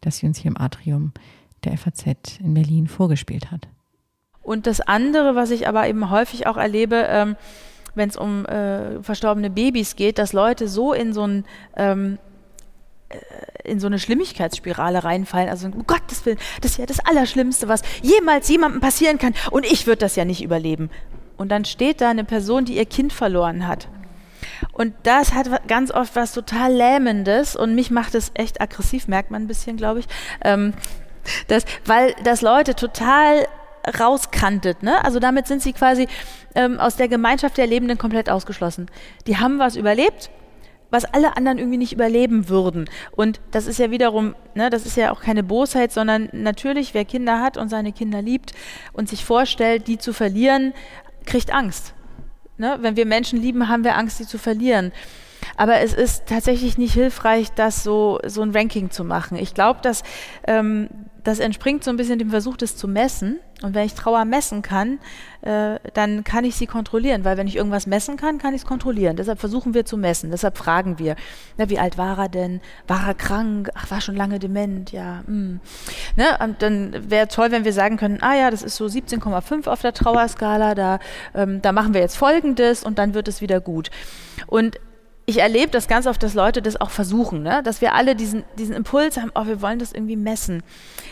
das 0.00 0.18
sie 0.18 0.26
uns 0.26 0.38
hier 0.38 0.50
im 0.50 0.60
Atrium 0.60 1.12
der 1.64 1.78
FAZ 1.78 2.04
in 2.40 2.54
Berlin 2.54 2.88
vorgespielt 2.88 3.50
hat. 3.52 3.68
Und 4.42 4.66
das 4.66 4.80
andere, 4.80 5.34
was 5.34 5.50
ich 5.50 5.68
aber 5.68 5.86
eben 5.88 6.10
häufig 6.10 6.46
auch 6.46 6.56
erlebe, 6.56 7.06
ähm, 7.08 7.36
wenn 7.94 8.08
es 8.08 8.16
um 8.16 8.46
äh, 8.46 9.02
verstorbene 9.02 9.50
Babys 9.50 9.94
geht, 9.94 10.18
dass 10.18 10.32
Leute 10.32 10.68
so 10.68 10.92
in 10.92 11.12
so 11.12 11.26
ein 11.26 11.44
ähm, 11.76 12.18
äh, 13.08 13.18
in 13.64 13.80
so 13.80 13.86
eine 13.86 13.98
Schlimmigkeitsspirale 13.98 15.04
reinfallen. 15.04 15.50
Also 15.50 15.66
um 15.66 15.86
Gottes 15.86 16.24
Willen, 16.24 16.38
das 16.62 16.72
ist 16.72 16.78
ja 16.78 16.86
das 16.86 17.00
Allerschlimmste, 17.00 17.68
was 17.68 17.82
jemals 18.00 18.48
jemandem 18.48 18.80
passieren 18.80 19.18
kann. 19.18 19.34
Und 19.50 19.66
ich 19.66 19.86
würde 19.86 19.98
das 19.98 20.16
ja 20.16 20.24
nicht 20.24 20.42
überleben. 20.42 20.88
Und 21.36 21.50
dann 21.50 21.66
steht 21.66 22.00
da 22.00 22.08
eine 22.08 22.24
Person, 22.24 22.64
die 22.64 22.76
ihr 22.76 22.86
Kind 22.86 23.12
verloren 23.12 23.66
hat. 23.66 23.88
Und 24.72 24.94
das 25.02 25.34
hat 25.34 25.68
ganz 25.68 25.90
oft 25.90 26.16
was 26.16 26.32
total 26.32 26.72
Lähmendes 26.72 27.56
und 27.56 27.74
mich 27.74 27.90
macht 27.90 28.14
es 28.14 28.30
echt 28.34 28.60
aggressiv, 28.60 29.08
merkt 29.08 29.30
man 29.30 29.42
ein 29.42 29.48
bisschen, 29.48 29.76
glaube 29.76 30.00
ich. 30.00 30.06
Ähm, 30.42 30.74
das, 31.46 31.64
weil 31.84 32.14
das 32.24 32.40
Leute 32.42 32.74
total 32.74 33.46
rauskantet. 33.98 34.82
Ne? 34.82 35.02
Also 35.04 35.18
damit 35.18 35.46
sind 35.46 35.62
sie 35.62 35.72
quasi 35.72 36.08
ähm, 36.54 36.78
aus 36.78 36.96
der 36.96 37.08
Gemeinschaft 37.08 37.56
der 37.56 37.66
Lebenden 37.66 37.98
komplett 37.98 38.28
ausgeschlossen. 38.30 38.86
Die 39.26 39.38
haben 39.38 39.58
was 39.58 39.76
überlebt, 39.76 40.30
was 40.90 41.04
alle 41.04 41.36
anderen 41.36 41.58
irgendwie 41.58 41.78
nicht 41.78 41.92
überleben 41.92 42.48
würden. 42.48 42.88
Und 43.12 43.40
das 43.50 43.66
ist 43.66 43.78
ja 43.78 43.90
wiederum, 43.90 44.34
ne, 44.54 44.70
das 44.70 44.86
ist 44.86 44.96
ja 44.96 45.12
auch 45.12 45.20
keine 45.20 45.42
Bosheit, 45.42 45.92
sondern 45.92 46.28
natürlich, 46.32 46.94
wer 46.94 47.04
Kinder 47.04 47.40
hat 47.40 47.56
und 47.56 47.68
seine 47.68 47.92
Kinder 47.92 48.22
liebt 48.22 48.52
und 48.92 49.08
sich 49.08 49.24
vorstellt, 49.24 49.86
die 49.86 49.98
zu 49.98 50.12
verlieren, 50.12 50.72
kriegt 51.26 51.52
Angst. 51.52 51.94
Ne? 52.58 52.78
Wenn 52.80 52.96
wir 52.96 53.06
Menschen 53.06 53.40
lieben, 53.40 53.68
haben 53.68 53.84
wir 53.84 53.96
Angst, 53.96 54.18
sie 54.18 54.26
zu 54.26 54.38
verlieren. 54.38 54.92
Aber 55.56 55.80
es 55.80 55.94
ist 55.94 56.26
tatsächlich 56.26 56.78
nicht 56.78 56.94
hilfreich, 56.94 57.52
das 57.52 57.82
so, 57.82 58.18
so 58.26 58.42
ein 58.42 58.50
Ranking 58.50 58.90
zu 58.90 59.04
machen. 59.04 59.36
Ich 59.38 59.54
glaube, 59.54 59.80
dass 59.82 60.02
ähm, 60.46 60.88
das 61.28 61.40
entspringt 61.40 61.84
so 61.84 61.90
ein 61.90 61.96
bisschen 61.96 62.18
dem 62.18 62.30
Versuch, 62.30 62.56
das 62.56 62.76
zu 62.76 62.88
messen. 62.88 63.38
Und 63.62 63.74
wenn 63.74 63.84
ich 63.84 63.94
Trauer 63.94 64.24
messen 64.24 64.62
kann, 64.62 64.98
äh, 65.42 65.78
dann 65.92 66.24
kann 66.24 66.44
ich 66.44 66.54
sie 66.54 66.66
kontrollieren, 66.66 67.24
weil 67.24 67.36
wenn 67.36 67.46
ich 67.46 67.56
irgendwas 67.56 67.86
messen 67.86 68.16
kann, 68.16 68.38
kann 68.38 68.54
ich 68.54 68.62
es 68.62 68.66
kontrollieren. 68.66 69.16
Deshalb 69.16 69.40
versuchen 69.40 69.74
wir 69.74 69.84
zu 69.84 69.96
messen, 69.96 70.30
deshalb 70.30 70.56
fragen 70.56 70.98
wir, 70.98 71.16
na, 71.56 71.68
wie 71.68 71.78
alt 71.78 71.98
war 71.98 72.18
er 72.18 72.28
denn? 72.28 72.60
War 72.86 73.08
er 73.08 73.14
krank? 73.14 73.68
Ach, 73.74 73.90
war 73.90 74.00
schon 74.00 74.16
lange 74.16 74.38
dement? 74.38 74.92
Ja. 74.92 75.22
Hm. 75.26 75.60
Ne? 76.16 76.38
Und 76.42 76.62
dann 76.62 77.10
wäre 77.10 77.28
toll, 77.28 77.50
wenn 77.50 77.64
wir 77.64 77.72
sagen 77.72 77.96
können, 77.96 78.22
ah 78.22 78.34
ja, 78.34 78.50
das 78.50 78.62
ist 78.62 78.76
so 78.76 78.86
17,5 78.86 79.68
auf 79.68 79.82
der 79.82 79.92
Trauerskala, 79.92 80.74
da, 80.74 80.98
ähm, 81.34 81.60
da 81.60 81.72
machen 81.72 81.94
wir 81.94 82.00
jetzt 82.00 82.16
Folgendes 82.16 82.84
und 82.84 82.98
dann 82.98 83.12
wird 83.12 83.28
es 83.28 83.40
wieder 83.40 83.60
gut. 83.60 83.90
Und 84.46 84.78
ich 85.28 85.40
erlebe 85.40 85.70
das 85.70 85.88
ganz 85.88 86.06
oft, 86.06 86.22
dass 86.22 86.32
Leute 86.32 86.62
das 86.62 86.80
auch 86.80 86.88
versuchen, 86.88 87.42
ne? 87.42 87.60
dass 87.62 87.82
wir 87.82 87.92
alle 87.92 88.16
diesen, 88.16 88.44
diesen 88.58 88.74
Impuls 88.74 89.18
haben, 89.18 89.30
oh, 89.34 89.44
wir 89.44 89.60
wollen 89.60 89.78
das 89.78 89.92
irgendwie 89.92 90.16
messen. 90.16 90.62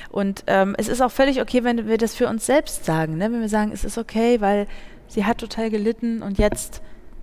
Und 0.08 0.42
ähm, 0.46 0.74
es 0.78 0.88
ist 0.88 1.02
auch 1.02 1.10
völlig 1.10 1.42
okay, 1.42 1.64
wenn 1.64 1.86
wir 1.86 1.98
das 1.98 2.14
für 2.14 2.26
uns 2.26 2.46
selbst 2.46 2.86
sagen, 2.86 3.18
ne? 3.18 3.30
wenn 3.30 3.42
wir 3.42 3.50
sagen, 3.50 3.72
es 3.72 3.84
ist 3.84 3.98
okay, 3.98 4.40
weil 4.40 4.68
sie 5.06 5.26
hat 5.26 5.36
total 5.36 5.68
gelitten 5.68 6.22
und 6.22 6.38
jetzt 6.38 6.80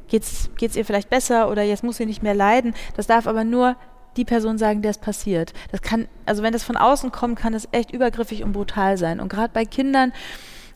geht 0.08 0.22
es 0.22 0.76
ihr 0.76 0.86
vielleicht 0.86 1.10
besser 1.10 1.50
oder 1.50 1.64
jetzt 1.64 1.84
muss 1.84 1.98
sie 1.98 2.06
nicht 2.06 2.22
mehr 2.22 2.36
leiden. 2.36 2.76
Das 2.96 3.08
darf 3.08 3.26
aber 3.26 3.44
nur 3.44 3.76
die 4.16 4.26
Person 4.26 4.60
sagen, 4.60 4.84
der 4.84 4.92
es 4.92 5.00
passiert. 5.00 5.52
Das 5.72 5.82
kann, 5.82 6.08
also 6.28 6.44
wenn 6.44 6.54
das 6.54 6.64
von 6.64 6.78
außen 6.78 7.12
kommt, 7.12 7.40
kann 7.40 7.56
es 7.56 7.68
echt 7.72 7.90
übergriffig 7.90 8.44
und 8.44 8.52
brutal 8.52 9.00
sein. 9.00 9.20
Und 9.20 9.30
gerade 9.30 9.52
bei 9.52 9.66
Kindern, 9.66 10.14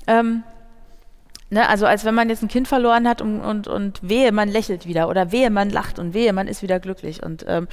ähm, 0.07 0.41
Ne, 1.49 1.67
also 1.69 1.85
als 1.85 2.03
wenn 2.03 2.13
man 2.13 2.29
jetzt 2.29 2.43
ein 2.43 2.49
Kind 2.49 2.67
verloren 2.67 3.07
hat 3.07 3.21
und, 3.21 3.39
und, 3.39 3.67
und 3.67 3.99
wehe, 4.01 4.33
man 4.33 4.49
lächelt 4.49 4.85
wieder 4.85 5.07
oder 5.07 5.31
wehe, 5.31 5.49
man 5.49 5.69
lacht 5.69 5.97
und 5.97 6.13
wehe, 6.13 6.33
man 6.33 6.47
ist 6.47 6.61
wieder 6.61 6.79
glücklich. 6.79 7.23
Und 7.23 7.45
ähm, 7.47 7.69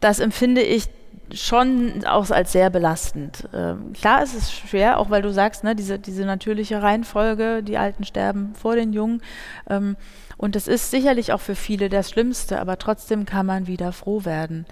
das 0.00 0.20
empfinde 0.20 0.62
ich 0.62 0.88
schon 1.32 2.04
auch 2.06 2.30
als 2.30 2.52
sehr 2.52 2.70
belastend. 2.70 3.48
Ähm, 3.52 3.92
klar 3.92 4.22
ist 4.22 4.34
es 4.34 4.52
schwer, 4.52 4.98
auch 4.98 5.10
weil 5.10 5.22
du 5.22 5.32
sagst, 5.32 5.64
ne, 5.64 5.74
diese, 5.74 5.98
diese 5.98 6.24
natürliche 6.24 6.82
Reihenfolge, 6.82 7.62
die 7.62 7.78
Alten 7.78 8.04
sterben 8.04 8.54
vor 8.54 8.74
den 8.76 8.92
Jungen. 8.92 9.22
Ähm, 9.68 9.96
und 10.36 10.56
das 10.56 10.66
ist 10.66 10.90
sicherlich 10.90 11.32
auch 11.32 11.40
für 11.40 11.54
viele 11.54 11.88
das 11.88 12.10
Schlimmste, 12.10 12.60
aber 12.60 12.78
trotzdem 12.78 13.24
kann 13.24 13.46
man 13.46 13.66
wieder 13.66 13.92
froh 13.92 14.24
werden. 14.24 14.66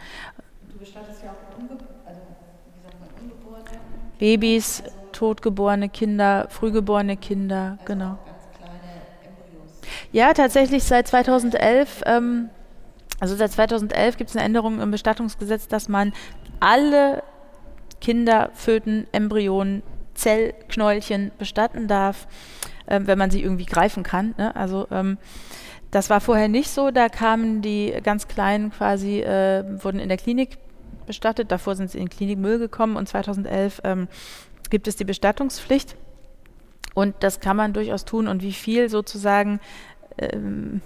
Du 0.70 0.78
bestattest 0.78 1.22
ja 1.22 1.30
auch 1.30 1.58
Unge 1.58 1.78
also, 2.06 2.20
wie 2.74 2.82
sagt 2.82 3.00
man, 3.00 3.08
Ungeborene? 3.22 3.78
Babys, 4.18 4.82
totgeborene 5.22 5.88
Kinder, 5.88 6.48
frühgeborene 6.48 7.16
Kinder, 7.16 7.78
also 7.78 7.84
genau. 7.84 8.18
Ja, 10.10 10.32
tatsächlich 10.32 10.82
seit 10.82 11.06
2011, 11.06 12.02
ähm, 12.06 12.50
also 13.20 13.36
seit 13.36 13.52
2011 13.52 14.16
gibt 14.16 14.30
es 14.30 14.36
eine 14.36 14.44
Änderung 14.44 14.80
im 14.80 14.90
Bestattungsgesetz, 14.90 15.68
dass 15.68 15.88
man 15.88 16.12
alle 16.58 17.22
Kinder, 18.00 18.50
Föten, 18.54 19.06
Embryonen, 19.12 19.84
Zellknäulchen 20.14 21.30
bestatten 21.38 21.86
darf, 21.86 22.26
äh, 22.86 22.98
wenn 23.04 23.16
man 23.16 23.30
sie 23.30 23.44
irgendwie 23.44 23.66
greifen 23.66 24.02
kann. 24.02 24.34
Ne? 24.38 24.56
Also 24.56 24.88
ähm, 24.90 25.18
das 25.92 26.10
war 26.10 26.20
vorher 26.20 26.48
nicht 26.48 26.70
so. 26.70 26.90
Da 26.90 27.08
kamen 27.08 27.62
die 27.62 27.94
ganz 28.02 28.26
Kleinen 28.26 28.72
quasi, 28.72 29.20
äh, 29.20 29.62
wurden 29.84 30.00
in 30.00 30.08
der 30.08 30.18
Klinik 30.18 30.58
bestattet. 31.06 31.52
Davor 31.52 31.76
sind 31.76 31.92
sie 31.92 31.98
in 31.98 32.08
Klinikmüll 32.08 32.58
gekommen 32.58 32.96
und 32.96 33.08
2011 33.08 33.82
ähm, 33.84 34.08
gibt 34.72 34.88
es 34.88 34.96
die 34.96 35.04
Bestattungspflicht. 35.04 35.96
Und 36.94 37.14
das 37.20 37.40
kann 37.40 37.56
man 37.56 37.74
durchaus 37.74 38.06
tun. 38.06 38.26
Und 38.26 38.42
wie 38.42 38.54
viel 38.54 38.88
sozusagen, 38.88 39.60
ähm, 40.18 40.80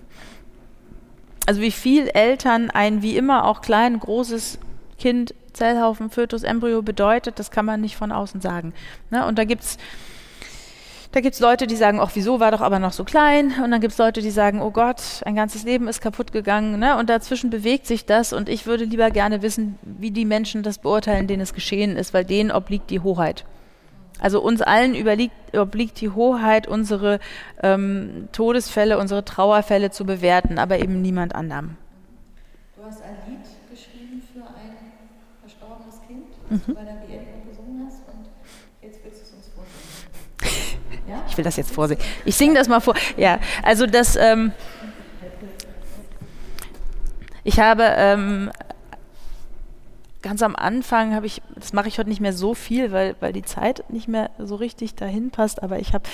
also 1.46 1.60
wie 1.60 1.70
viel 1.70 2.08
Eltern 2.08 2.70
ein 2.70 3.00
wie 3.00 3.16
immer 3.16 3.44
auch 3.44 3.62
klein, 3.62 3.98
großes 3.98 4.58
Kind, 4.98 5.34
Zellhaufen, 5.52 6.10
Fötus, 6.10 6.42
Embryo 6.42 6.82
bedeutet, 6.82 7.38
das 7.38 7.50
kann 7.50 7.64
man 7.64 7.80
nicht 7.80 7.96
von 7.96 8.10
außen 8.10 8.40
sagen. 8.40 8.74
Ne? 9.10 9.24
Und 9.24 9.38
da 9.38 9.44
gibt 9.44 9.62
es 9.62 9.78
da 11.12 11.20
gibt's 11.20 11.40
Leute, 11.40 11.66
die 11.66 11.76
sagen, 11.76 11.98
ach, 12.00 12.10
wieso 12.14 12.40
war 12.40 12.50
doch 12.50 12.60
aber 12.60 12.78
noch 12.78 12.92
so 12.92 13.04
klein? 13.04 13.54
Und 13.64 13.70
dann 13.70 13.80
gibt 13.80 13.92
es 13.92 13.98
Leute, 13.98 14.20
die 14.20 14.30
sagen, 14.30 14.60
oh 14.60 14.70
Gott, 14.70 15.22
ein 15.24 15.34
ganzes 15.34 15.62
Leben 15.62 15.88
ist 15.88 16.02
kaputt 16.02 16.30
gegangen. 16.30 16.78
Ne? 16.78 16.98
Und 16.98 17.08
dazwischen 17.08 17.48
bewegt 17.48 17.86
sich 17.86 18.04
das. 18.04 18.34
Und 18.34 18.50
ich 18.50 18.66
würde 18.66 18.84
lieber 18.84 19.10
gerne 19.10 19.40
wissen, 19.40 19.78
wie 19.82 20.10
die 20.10 20.26
Menschen 20.26 20.62
das 20.62 20.78
beurteilen, 20.78 21.26
denen 21.26 21.40
es 21.40 21.54
geschehen 21.54 21.96
ist, 21.96 22.12
weil 22.12 22.26
denen 22.26 22.50
obliegt 22.50 22.90
die 22.90 23.00
Hoheit. 23.00 23.46
Also 24.20 24.40
uns 24.40 24.62
allen 24.62 24.94
überliegt, 24.94 25.56
obliegt 25.56 26.00
die 26.00 26.10
Hoheit, 26.10 26.66
unsere 26.66 27.20
ähm, 27.62 28.28
Todesfälle, 28.32 28.98
unsere 28.98 29.24
Trauerfälle 29.24 29.90
zu 29.90 30.04
bewerten, 30.04 30.58
aber 30.58 30.78
eben 30.78 31.02
niemand 31.02 31.34
anderem. 31.34 31.76
Du 32.76 32.84
hast 32.84 33.02
ein 33.02 33.16
Lied 33.28 33.40
geschrieben 33.70 34.22
für 34.32 34.40
ein 34.40 34.76
verstorbenes 35.40 36.00
Kind, 36.06 36.24
das 36.48 36.58
mhm. 36.58 36.62
du 36.66 36.74
bei 36.74 36.84
der 36.84 36.92
Beerdigung 36.92 37.48
gesungen 37.48 37.86
hast 37.86 38.02
und 38.08 38.28
jetzt 38.82 39.00
willst 39.04 39.20
du 39.20 39.24
es 39.24 39.32
uns 39.32 39.50
vorsingen. 39.54 40.76
Ja? 41.08 41.22
Ich 41.28 41.36
will 41.36 41.44
das 41.44 41.56
jetzt 41.56 41.70
vorsingen. 41.70 42.02
Ich 42.24 42.34
singe 42.34 42.54
das 42.54 42.68
mal 42.68 42.80
vor. 42.80 42.94
Ja, 43.16 43.38
also 43.62 43.86
das... 43.86 44.16
Ähm, 44.16 44.52
ich 47.44 47.60
habe 47.60 47.84
ähm, 47.96 48.50
ganz 50.22 50.42
am 50.42 50.56
Anfang 50.56 51.14
habe 51.14 51.26
ich, 51.26 51.42
das 51.54 51.72
mache 51.72 51.88
ich 51.88 51.98
heute 51.98 52.08
nicht 52.08 52.20
mehr 52.20 52.32
so 52.32 52.54
viel, 52.54 52.92
weil, 52.92 53.16
weil 53.20 53.32
die 53.32 53.42
Zeit 53.42 53.84
nicht 53.90 54.08
mehr 54.08 54.30
so 54.38 54.56
richtig 54.56 54.94
dahin 54.94 55.30
passt, 55.30 55.62
aber 55.62 55.78
ich 55.78 55.94
habe 55.94 56.04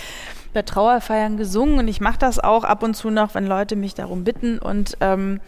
bei 0.52 0.62
Trauerfeiern 0.62 1.36
gesungen 1.36 1.78
und 1.78 1.88
ich 1.88 2.00
mache 2.00 2.18
das 2.18 2.38
auch 2.38 2.64
ab 2.64 2.82
und 2.82 2.94
zu 2.94 3.10
noch, 3.10 3.34
wenn 3.34 3.46
Leute 3.46 3.76
mich 3.76 3.94
darum 3.94 4.24
bitten 4.24 4.58
und 4.58 4.96
ähm, 5.00 5.40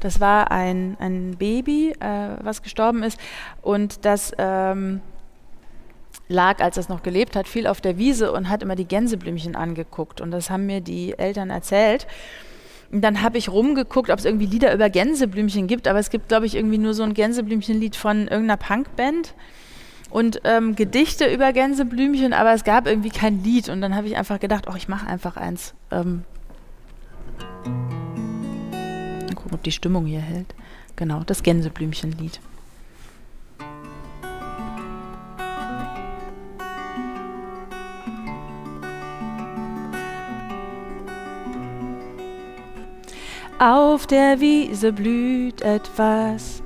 das 0.00 0.20
war 0.20 0.50
ein, 0.50 0.96
ein 1.00 1.36
Baby, 1.38 1.92
äh, 2.00 2.36
was 2.40 2.62
gestorben 2.62 3.02
ist 3.02 3.18
und 3.62 4.04
das 4.04 4.32
ähm, 4.38 5.00
lag, 6.28 6.60
als 6.60 6.76
es 6.76 6.88
noch 6.88 7.02
gelebt 7.02 7.36
hat, 7.36 7.48
viel 7.48 7.66
auf 7.66 7.80
der 7.80 7.98
Wiese 7.98 8.32
und 8.32 8.48
hat 8.48 8.62
immer 8.62 8.76
die 8.76 8.84
Gänseblümchen 8.84 9.56
angeguckt 9.56 10.20
und 10.20 10.30
das 10.30 10.50
haben 10.50 10.66
mir 10.66 10.80
die 10.80 11.18
Eltern 11.18 11.50
erzählt. 11.50 12.06
Und 12.90 13.02
dann 13.02 13.22
habe 13.22 13.36
ich 13.36 13.50
rumgeguckt, 13.50 14.10
ob 14.10 14.18
es 14.18 14.24
irgendwie 14.24 14.46
Lieder 14.46 14.72
über 14.74 14.88
Gänseblümchen 14.88 15.66
gibt, 15.66 15.86
aber 15.86 15.98
es 15.98 16.08
gibt, 16.08 16.28
glaube 16.28 16.46
ich, 16.46 16.54
irgendwie 16.54 16.78
nur 16.78 16.94
so 16.94 17.02
ein 17.02 17.12
Gänseblümchenlied 17.12 17.96
von 17.96 18.28
irgendeiner 18.28 18.56
Punkband 18.56 19.34
und 20.10 20.40
ähm, 20.44 20.74
Gedichte 20.74 21.32
über 21.32 21.52
Gänseblümchen, 21.52 22.32
aber 22.32 22.54
es 22.54 22.64
gab 22.64 22.86
irgendwie 22.86 23.10
kein 23.10 23.42
Lied. 23.44 23.68
Und 23.68 23.82
dann 23.82 23.94
habe 23.94 24.06
ich 24.06 24.16
einfach 24.16 24.40
gedacht, 24.40 24.66
oh, 24.70 24.74
ich 24.74 24.88
mache 24.88 25.06
einfach 25.06 25.36
eins. 25.36 25.74
Ähm, 25.90 26.24
gucken, 29.34 29.52
ob 29.52 29.62
die 29.62 29.72
Stimmung 29.72 30.06
hier 30.06 30.20
hält. 30.20 30.54
Genau, 30.96 31.22
das 31.24 31.42
Gänseblümchenlied. 31.42 32.40
Auf 43.60 44.06
der 44.06 44.38
Wiese 44.38 44.92
blüht 44.92 45.62
etwas, 45.62 46.62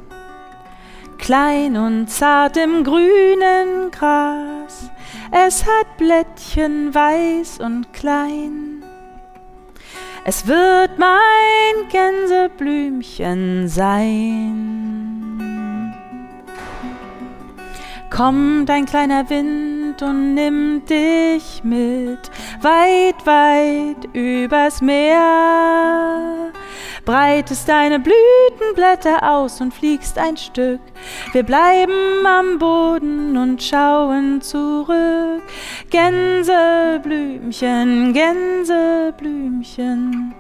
klein 1.17 1.79
und 1.79 2.09
zart 2.11 2.59
im 2.59 2.85
grünen 2.85 3.91
Gras. 3.91 4.91
Es 5.31 5.65
hat 5.65 5.97
Blättchen 5.97 6.95
weiß 6.95 7.61
und 7.61 7.95
klein. 7.95 8.85
Es 10.27 10.47
wird 10.47 10.99
mein 10.99 11.89
Gänseblümchen 11.91 13.69
sein. 13.69 14.75
Kommt 18.11 18.69
ein 18.69 18.85
kleiner 18.85 19.31
Wind 19.31 20.03
und 20.03 20.35
nimmt 20.35 20.91
dich 20.91 21.65
mit, 21.65 22.31
weit, 22.61 23.25
weit 23.25 24.15
übers 24.15 24.83
Meer 24.83 26.42
breitest 27.05 27.69
deine 27.69 28.01
Blütenblätter 28.01 29.29
aus 29.29 29.61
und 29.61 29.75
fliegst 29.75 30.17
ein 30.19 30.37
Stück. 30.37 30.81
Wir 31.33 31.43
bleiben 31.43 32.25
am 32.27 32.59
Boden 32.59 33.37
und 33.37 33.61
schauen 33.63 34.41
zurück. 34.41 35.43
Gänseblümchen, 35.91 38.13
Gänseblümchen, 38.13 40.35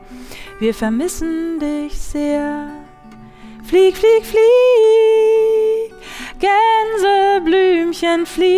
wir 0.59 0.75
vermissen 0.75 1.59
dich 1.59 1.98
sehr. 1.98 2.68
Flieg, 3.64 3.96
flieg, 3.96 4.25
flieg, 4.25 4.42
Gänseblümchen, 6.38 8.27
flieg. 8.27 8.53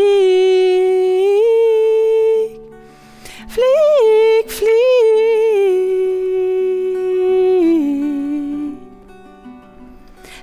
Flieg, 3.48 4.50
flieg. 4.50 5.83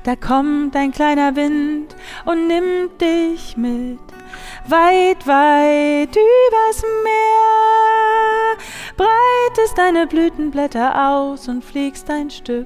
Da 0.03 0.15
kommt 0.15 0.75
ein 0.75 0.91
kleiner 0.91 1.35
Wind 1.35 1.95
und 2.25 2.47
nimmt 2.47 2.99
dich 2.99 3.55
mit, 3.55 3.99
weit, 4.67 5.27
weit 5.27 6.15
übers 6.15 6.81
Meer. 7.03 8.57
Breitest 8.97 9.77
deine 9.77 10.07
Blütenblätter 10.07 11.09
aus 11.09 11.47
und 11.47 11.63
fliegst 11.63 12.09
ein 12.09 12.31
Stück. 12.31 12.65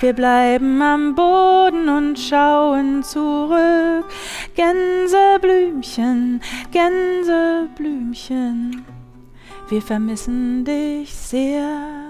Wir 0.00 0.12
bleiben 0.12 0.82
am 0.82 1.14
Boden 1.14 1.88
und 1.88 2.18
schauen 2.18 3.02
zurück. 3.02 4.04
Gänseblümchen, 4.54 6.42
Gänseblümchen, 6.72 8.84
wir 9.68 9.82
vermissen 9.82 10.64
dich 10.64 11.14
sehr. 11.14 12.05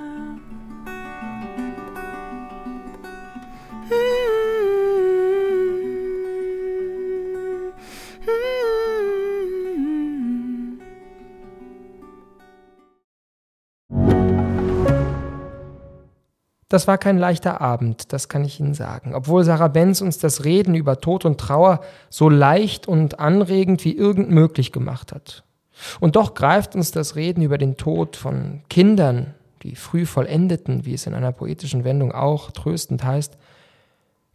Das 16.69 16.89
war 16.89 16.99
kein 16.99 17.17
leichter 17.17 17.61
Abend, 17.61 18.13
das 18.13 18.29
kann 18.29 18.45
ich 18.45 18.59
Ihnen 18.59 18.75
sagen. 18.75 19.15
Obwohl 19.15 19.45
Sarah 19.45 19.69
Benz 19.69 20.01
uns 20.01 20.19
das 20.19 20.45
Reden 20.45 20.75
über 20.75 21.01
Tod 21.01 21.25
und 21.25 21.39
Trauer 21.39 21.81
so 22.11 22.29
leicht 22.29 22.89
und 22.89 23.21
anregend 23.21 23.85
wie 23.85 23.97
irgend 23.97 24.31
möglich 24.31 24.73
gemacht 24.73 25.13
hat. 25.13 25.45
Und 26.01 26.17
doch 26.17 26.35
greift 26.35 26.75
uns 26.75 26.91
das 26.91 27.15
Reden 27.15 27.43
über 27.43 27.59
den 27.59 27.77
Tod 27.77 28.17
von 28.17 28.63
Kindern, 28.69 29.35
die 29.63 29.77
früh 29.77 30.07
vollendeten, 30.07 30.85
wie 30.85 30.95
es 30.95 31.07
in 31.07 31.15
einer 31.15 31.33
poetischen 31.33 31.85
Wendung 31.85 32.13
auch 32.13 32.51
tröstend 32.51 33.05
heißt, 33.05 33.37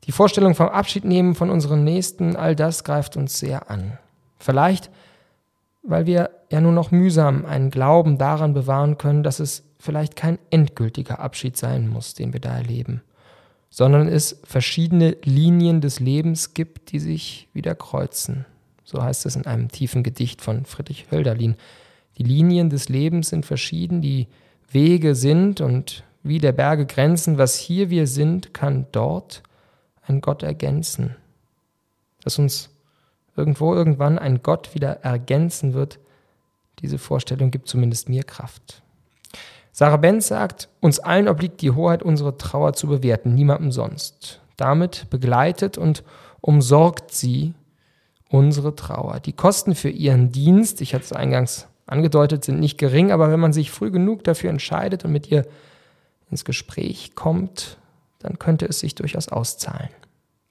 die 0.05 0.11
Vorstellung 0.11 0.55
vom 0.55 0.67
Abschiednehmen 0.67 1.35
von 1.35 1.49
unseren 1.49 1.83
Nächsten, 1.83 2.35
all 2.35 2.55
das 2.55 2.83
greift 2.83 3.17
uns 3.17 3.37
sehr 3.37 3.69
an. 3.69 3.99
Vielleicht, 4.39 4.89
weil 5.83 6.05
wir 6.05 6.31
ja 6.49 6.59
nur 6.59 6.71
noch 6.71 6.91
mühsam 6.91 7.45
einen 7.45 7.69
Glauben 7.69 8.17
daran 8.17 8.53
bewahren 8.53 8.97
können, 8.97 9.21
dass 9.21 9.39
es 9.39 9.63
vielleicht 9.81 10.15
kein 10.15 10.39
endgültiger 10.49 11.19
Abschied 11.19 11.57
sein 11.57 11.87
muss, 11.87 12.13
den 12.13 12.33
wir 12.33 12.39
da 12.39 12.55
erleben, 12.55 13.01
sondern 13.69 14.07
es 14.07 14.39
verschiedene 14.43 15.17
Linien 15.23 15.81
des 15.81 15.99
Lebens 15.99 16.53
gibt, 16.53 16.91
die 16.91 16.99
sich 16.99 17.47
wieder 17.53 17.75
kreuzen. 17.75 18.45
So 18.83 19.01
heißt 19.01 19.25
es 19.25 19.35
in 19.35 19.45
einem 19.45 19.69
tiefen 19.69 20.03
Gedicht 20.03 20.41
von 20.41 20.65
Friedrich 20.65 21.07
Hölderlin. 21.11 21.55
Die 22.17 22.23
Linien 22.23 22.69
des 22.69 22.89
Lebens 22.89 23.29
sind 23.29 23.45
verschieden, 23.45 24.01
die 24.01 24.27
Wege 24.69 25.15
sind 25.15 25.61
und 25.61 26.03
wie 26.23 26.39
der 26.39 26.51
Berge 26.51 26.85
Grenzen, 26.85 27.37
was 27.37 27.55
hier 27.55 27.89
wir 27.89 28.05
sind, 28.05 28.53
kann 28.53 28.85
dort 28.91 29.41
ein 30.03 30.21
Gott 30.21 30.43
ergänzen. 30.43 31.15
Dass 32.23 32.37
uns 32.37 32.69
irgendwo 33.35 33.73
irgendwann 33.73 34.19
ein 34.19 34.43
Gott 34.43 34.75
wieder 34.75 35.03
ergänzen 35.03 35.73
wird, 35.73 35.99
diese 36.79 36.97
Vorstellung 36.97 37.51
gibt 37.51 37.67
zumindest 37.67 38.09
mir 38.09 38.23
Kraft. 38.23 38.83
Sarah 39.71 39.97
Benz 39.97 40.27
sagt, 40.27 40.69
uns 40.81 40.99
allen 40.99 41.27
obliegt 41.27 41.61
die 41.61 41.71
Hoheit, 41.71 42.03
unsere 42.03 42.37
Trauer 42.37 42.73
zu 42.73 42.87
bewerten, 42.87 43.33
niemandem 43.33 43.71
sonst. 43.71 44.41
Damit 44.57 45.09
begleitet 45.09 45.77
und 45.77 46.03
umsorgt 46.41 47.11
sie 47.11 47.53
unsere 48.29 48.75
Trauer. 48.75 49.19
Die 49.19 49.33
Kosten 49.33 49.75
für 49.75 49.89
ihren 49.89 50.31
Dienst, 50.31 50.81
ich 50.81 50.93
hatte 50.93 51.05
es 51.05 51.13
eingangs 51.13 51.67
angedeutet, 51.85 52.45
sind 52.45 52.59
nicht 52.59 52.77
gering, 52.77 53.11
aber 53.11 53.31
wenn 53.31 53.39
man 53.39 53.53
sich 53.53 53.71
früh 53.71 53.91
genug 53.91 54.23
dafür 54.23 54.49
entscheidet 54.49 55.03
und 55.05 55.11
mit 55.11 55.29
ihr 55.29 55.45
ins 56.29 56.45
Gespräch 56.45 57.15
kommt, 57.15 57.77
dann 58.19 58.39
könnte 58.39 58.65
es 58.65 58.79
sich 58.79 58.95
durchaus 58.95 59.27
auszahlen. 59.27 59.89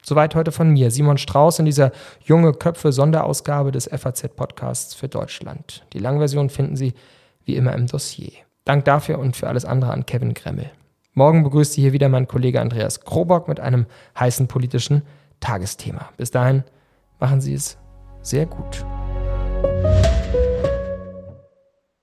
Soweit 0.02 0.34
heute 0.34 0.52
von 0.52 0.70
mir, 0.70 0.90
Simon 0.90 1.18
Strauß 1.18 1.58
in 1.58 1.66
dieser 1.66 1.92
junge 2.24 2.52
Köpfe 2.52 2.90
Sonderausgabe 2.90 3.70
des 3.70 3.88
FAZ 3.88 4.28
Podcasts 4.34 4.94
für 4.94 5.08
Deutschland. 5.08 5.84
Die 5.92 5.98
Langversion 5.98 6.50
finden 6.50 6.76
Sie 6.76 6.94
wie 7.44 7.56
immer 7.56 7.74
im 7.74 7.86
Dossier. 7.86 8.32
Dank 8.64 8.84
dafür 8.84 9.18
und 9.18 9.36
für 9.36 9.48
alles 9.48 9.64
andere 9.64 9.92
an 9.92 10.06
Kevin 10.06 10.34
Gremmel. 10.34 10.70
Morgen 11.14 11.42
begrüßt 11.42 11.72
Sie 11.72 11.82
hier 11.82 11.92
wieder 11.92 12.08
mein 12.08 12.28
Kollege 12.28 12.60
Andreas 12.60 13.00
Krobock 13.00 13.48
mit 13.48 13.58
einem 13.60 13.86
heißen 14.18 14.48
politischen 14.48 15.02
Tagesthema. 15.40 16.10
Bis 16.16 16.30
dahin 16.30 16.64
machen 17.18 17.40
Sie 17.40 17.54
es 17.54 17.78
sehr 18.22 18.46
gut. 18.46 18.84